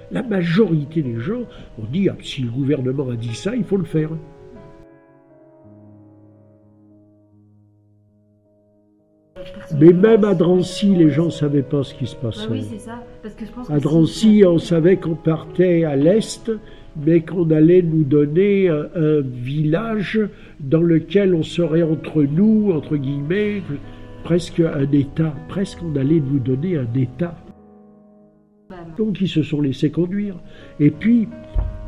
La 0.09 0.23
majorité 0.23 1.01
des 1.01 1.19
gens 1.19 1.41
ont 1.77 1.85
dit 1.91 2.07
ah, 2.07 2.15
si 2.21 2.43
le 2.43 2.49
gouvernement 2.49 3.09
a 3.09 3.17
dit 3.17 3.35
ça, 3.35 3.53
il 3.57 3.65
faut 3.65 3.75
le 3.75 3.83
faire. 3.83 4.11
Mais 9.77 9.91
même 9.91 10.23
à 10.23 10.33
Drancy, 10.33 10.95
les 10.95 11.09
gens 11.09 11.25
ne 11.25 11.29
savaient 11.31 11.61
pas 11.61 11.83
ce 11.83 11.93
qui 11.93 12.07
se 12.07 12.15
passait. 12.15 12.47
Bah 12.47 12.53
oui, 12.53 12.65
c'est 12.69 12.79
ça. 12.79 13.03
Parce 13.21 13.35
que 13.35 13.45
je 13.45 13.51
pense 13.51 13.69
à 13.69 13.79
Drancy, 13.79 14.43
on 14.47 14.59
savait 14.59 14.95
qu'on 14.95 15.15
partait 15.15 15.83
à 15.83 15.97
l'est, 15.97 16.49
mais 16.95 17.21
qu'on 17.21 17.49
allait 17.49 17.81
nous 17.81 18.03
donner 18.03 18.69
un, 18.69 19.21
village 19.21 20.19
dans 20.59 20.81
lequel 20.81 21.33
on 21.33 21.43
serait 21.43 21.83
entre 21.83 22.23
nous, 22.23 22.71
entre 22.71 22.97
guillemets, 22.97 23.61
presque 24.23 24.59
un 24.59 24.91
État. 24.91 25.33
Presque 25.47 25.79
on 25.83 25.95
allait 25.95 26.21
nous 26.21 26.39
donner 26.39 26.77
un 26.77 26.93
État. 26.95 27.35
Donc 28.97 29.21
ils 29.21 29.29
se 29.29 29.43
sont 29.43 29.61
laissés 29.61 29.91
conduire. 29.91 30.35
Et 30.79 30.91
puis, 30.91 31.27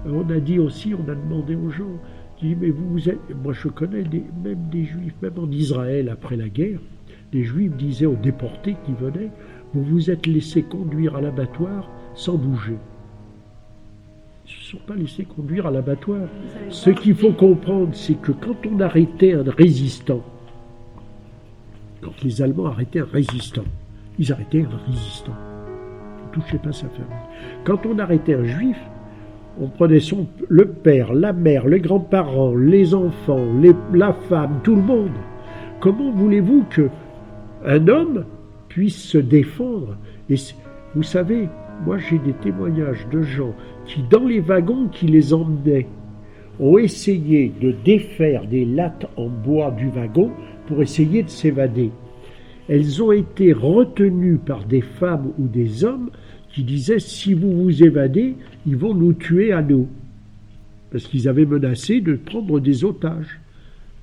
on 0.06 0.30
a 0.30 0.40
dit 0.40 0.60
aussi, 0.60 0.94
on 0.94 1.10
a 1.10 1.16
demandé 1.16 1.56
aux 1.56 1.70
gens, 1.70 2.00
dit, 2.42 2.56
mais 2.60 2.70
vous, 2.70 3.10
êtes, 3.10 3.20
moi 3.44 3.54
je 3.54 3.68
connais 3.68 4.04
même 4.44 4.70
des 4.72 4.86
juifs, 4.86 5.16
même 5.22 5.38
en 5.38 5.50
Israël 5.50 6.10
après 6.10 6.36
la 6.36 6.50
guerre, 6.50 6.80
les 7.34 7.44
Juifs 7.44 7.76
disaient 7.76 8.06
aux 8.06 8.16
déportés 8.16 8.76
qui 8.86 8.94
venaient, 8.94 9.32
vous 9.74 9.84
vous 9.84 10.10
êtes 10.10 10.26
laissés 10.26 10.64
conduire 10.64 11.16
à 11.16 11.22
l'abattoir 11.22 11.90
sans 12.14 12.38
bouger. 12.38 12.78
Ils 14.48 14.52
ne 14.52 14.64
se 14.64 14.72
sont 14.72 14.86
pas 14.86 14.94
laissés 14.94 15.26
conduire 15.26 15.66
à 15.66 15.72
l'abattoir. 15.72 16.22
Ce 16.70 16.92
qu'il 16.92 17.16
faut 17.16 17.32
comprendre, 17.32 17.96
c'est 17.96 18.22
que 18.22 18.32
quand 18.32 18.56
on 18.72 18.80
arrêtait 18.80 19.34
un 19.34 19.44
résistant, 19.44 20.22
quand 22.02 22.24
les 22.24 22.44
Allemands 22.44 22.68
arrêtaient 22.68 23.00
un 23.00 23.08
résistant, 23.12 23.64
ils 24.20 24.32
arrêtaient 24.32 24.62
un 24.62 24.78
résistant. 24.86 25.34
Ils 26.20 26.28
ne 26.28 26.44
touchaient 26.44 26.60
pas 26.60 26.72
sa 26.72 26.88
famille. 26.90 27.12
Quand 27.64 27.88
on 27.88 27.98
arrêtait 27.98 28.36
un 28.36 28.44
juif, 28.44 28.78
on 29.60 29.68
prenait 29.68 30.00
son, 30.00 30.28
le 30.48 30.68
père, 30.68 31.14
la 31.14 31.34
mère, 31.34 31.66
les 31.66 31.80
grands-parents, 31.80 32.54
les 32.56 32.94
enfants, 32.94 33.48
la 33.94 34.14
femme, 34.14 34.60
tout 34.64 34.76
le 34.76 34.82
monde. 34.82 35.12
Comment 35.80 36.12
voulez-vous 36.12 36.66
que 36.70 36.90
un 37.66 37.88
homme 37.88 38.26
puisse 38.68 39.02
se 39.02 39.18
défendre? 39.18 39.98
Et 40.30 40.36
vous 40.94 41.04
savez, 41.04 41.50
moi 41.84 41.98
j'ai 41.98 42.20
des 42.20 42.34
témoignages 42.34 43.08
de 43.12 43.24
gens 43.24 43.56
qui, 43.88 44.02
dans 44.10 44.26
les 44.26 44.40
wagons 44.40 44.88
qui 44.88 45.08
les 45.08 45.34
emmenaient, 45.34 45.88
ont 46.60 46.78
essayé 46.78 47.52
de 47.62 47.74
défaire 47.84 48.48
des 48.48 48.66
lattes 48.66 49.08
en 49.18 49.28
bois 49.28 49.72
du 49.72 49.90
wagon 49.90 50.32
pour 50.68 50.82
essayer 50.82 51.24
de 51.24 51.30
s'évader. 51.30 51.92
Elles 52.68 53.04
ont 53.04 53.12
été 53.12 53.54
retenues 53.54 54.38
par 54.38 54.66
des 54.66 54.82
femmes 54.82 55.32
ou 55.38 55.48
des 55.48 55.84
hommes 55.84 56.10
qui 56.50 56.64
disaient 56.64 57.00
si 57.00 57.34
vous 57.34 57.52
vous 57.52 57.84
évadez, 57.84 58.36
ils 58.66 58.78
vont 58.78 58.94
nous 58.94 59.14
tuer 59.14 59.52
à 59.52 59.62
nous. 59.62 59.88
Parce 60.92 61.06
qu'ils 61.06 61.28
avaient 61.28 61.46
menacé 61.46 62.00
de 62.02 62.16
prendre 62.16 62.60
des 62.60 62.86
otages. 62.86 63.40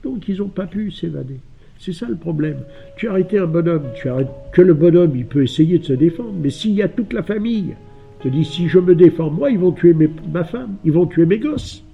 Donc 0.03 0.29
ils 0.29 0.39
n'ont 0.39 0.49
pas 0.49 0.67
pu 0.67 0.91
s'évader. 0.91 1.39
C'est 1.79 1.93
ça 1.93 2.07
le 2.09 2.17
problème. 2.17 2.59
Tu 2.97 3.09
as 3.09 3.15
un 3.15 3.47
bonhomme, 3.47 3.87
tu 3.97 4.09
arrêtes 4.09 4.31
que 4.53 4.63
le 4.63 4.75
bonhomme, 4.75 5.17
il 5.17 5.27
peut 5.27 5.43
essayer 5.43 5.79
de 5.79 5.85
se 5.85 5.93
défendre, 5.95 6.35
mais 6.41 6.51
s'il 6.51 6.73
y 6.73 6.83
a 6.83 6.89
toute 6.89 7.13
la 7.13 7.25
famille, 7.25 7.75
te 8.23 8.29
dis 8.29 8.45
si 8.45 8.69
je 8.69 8.79
me 8.79 8.95
défends 8.95 9.31
moi, 9.31 9.51
ils 9.51 9.59
vont 9.59 9.73
tuer 9.73 9.95
ma 10.33 10.45
femme, 10.45 10.77
ils 10.85 10.93
vont 10.93 11.07
tuer 11.07 11.27
mes 11.27 11.39
gosses. 11.39 11.85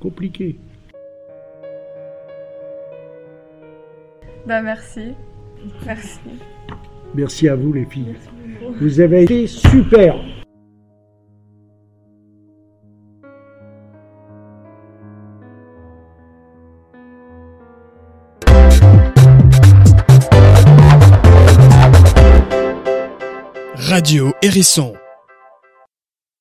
Compliqué. 0.00 0.56
Bah 4.46 4.62
merci. 4.62 5.12
Merci. 5.84 6.20
Merci 7.14 7.48
à 7.48 7.56
vous 7.56 7.72
les 7.72 7.84
filles. 7.84 8.14
Vous 8.80 9.00
avez 9.00 9.24
été 9.24 9.46
super. 9.46 10.14
Radio 23.98 24.32
Hérisson 24.42 24.92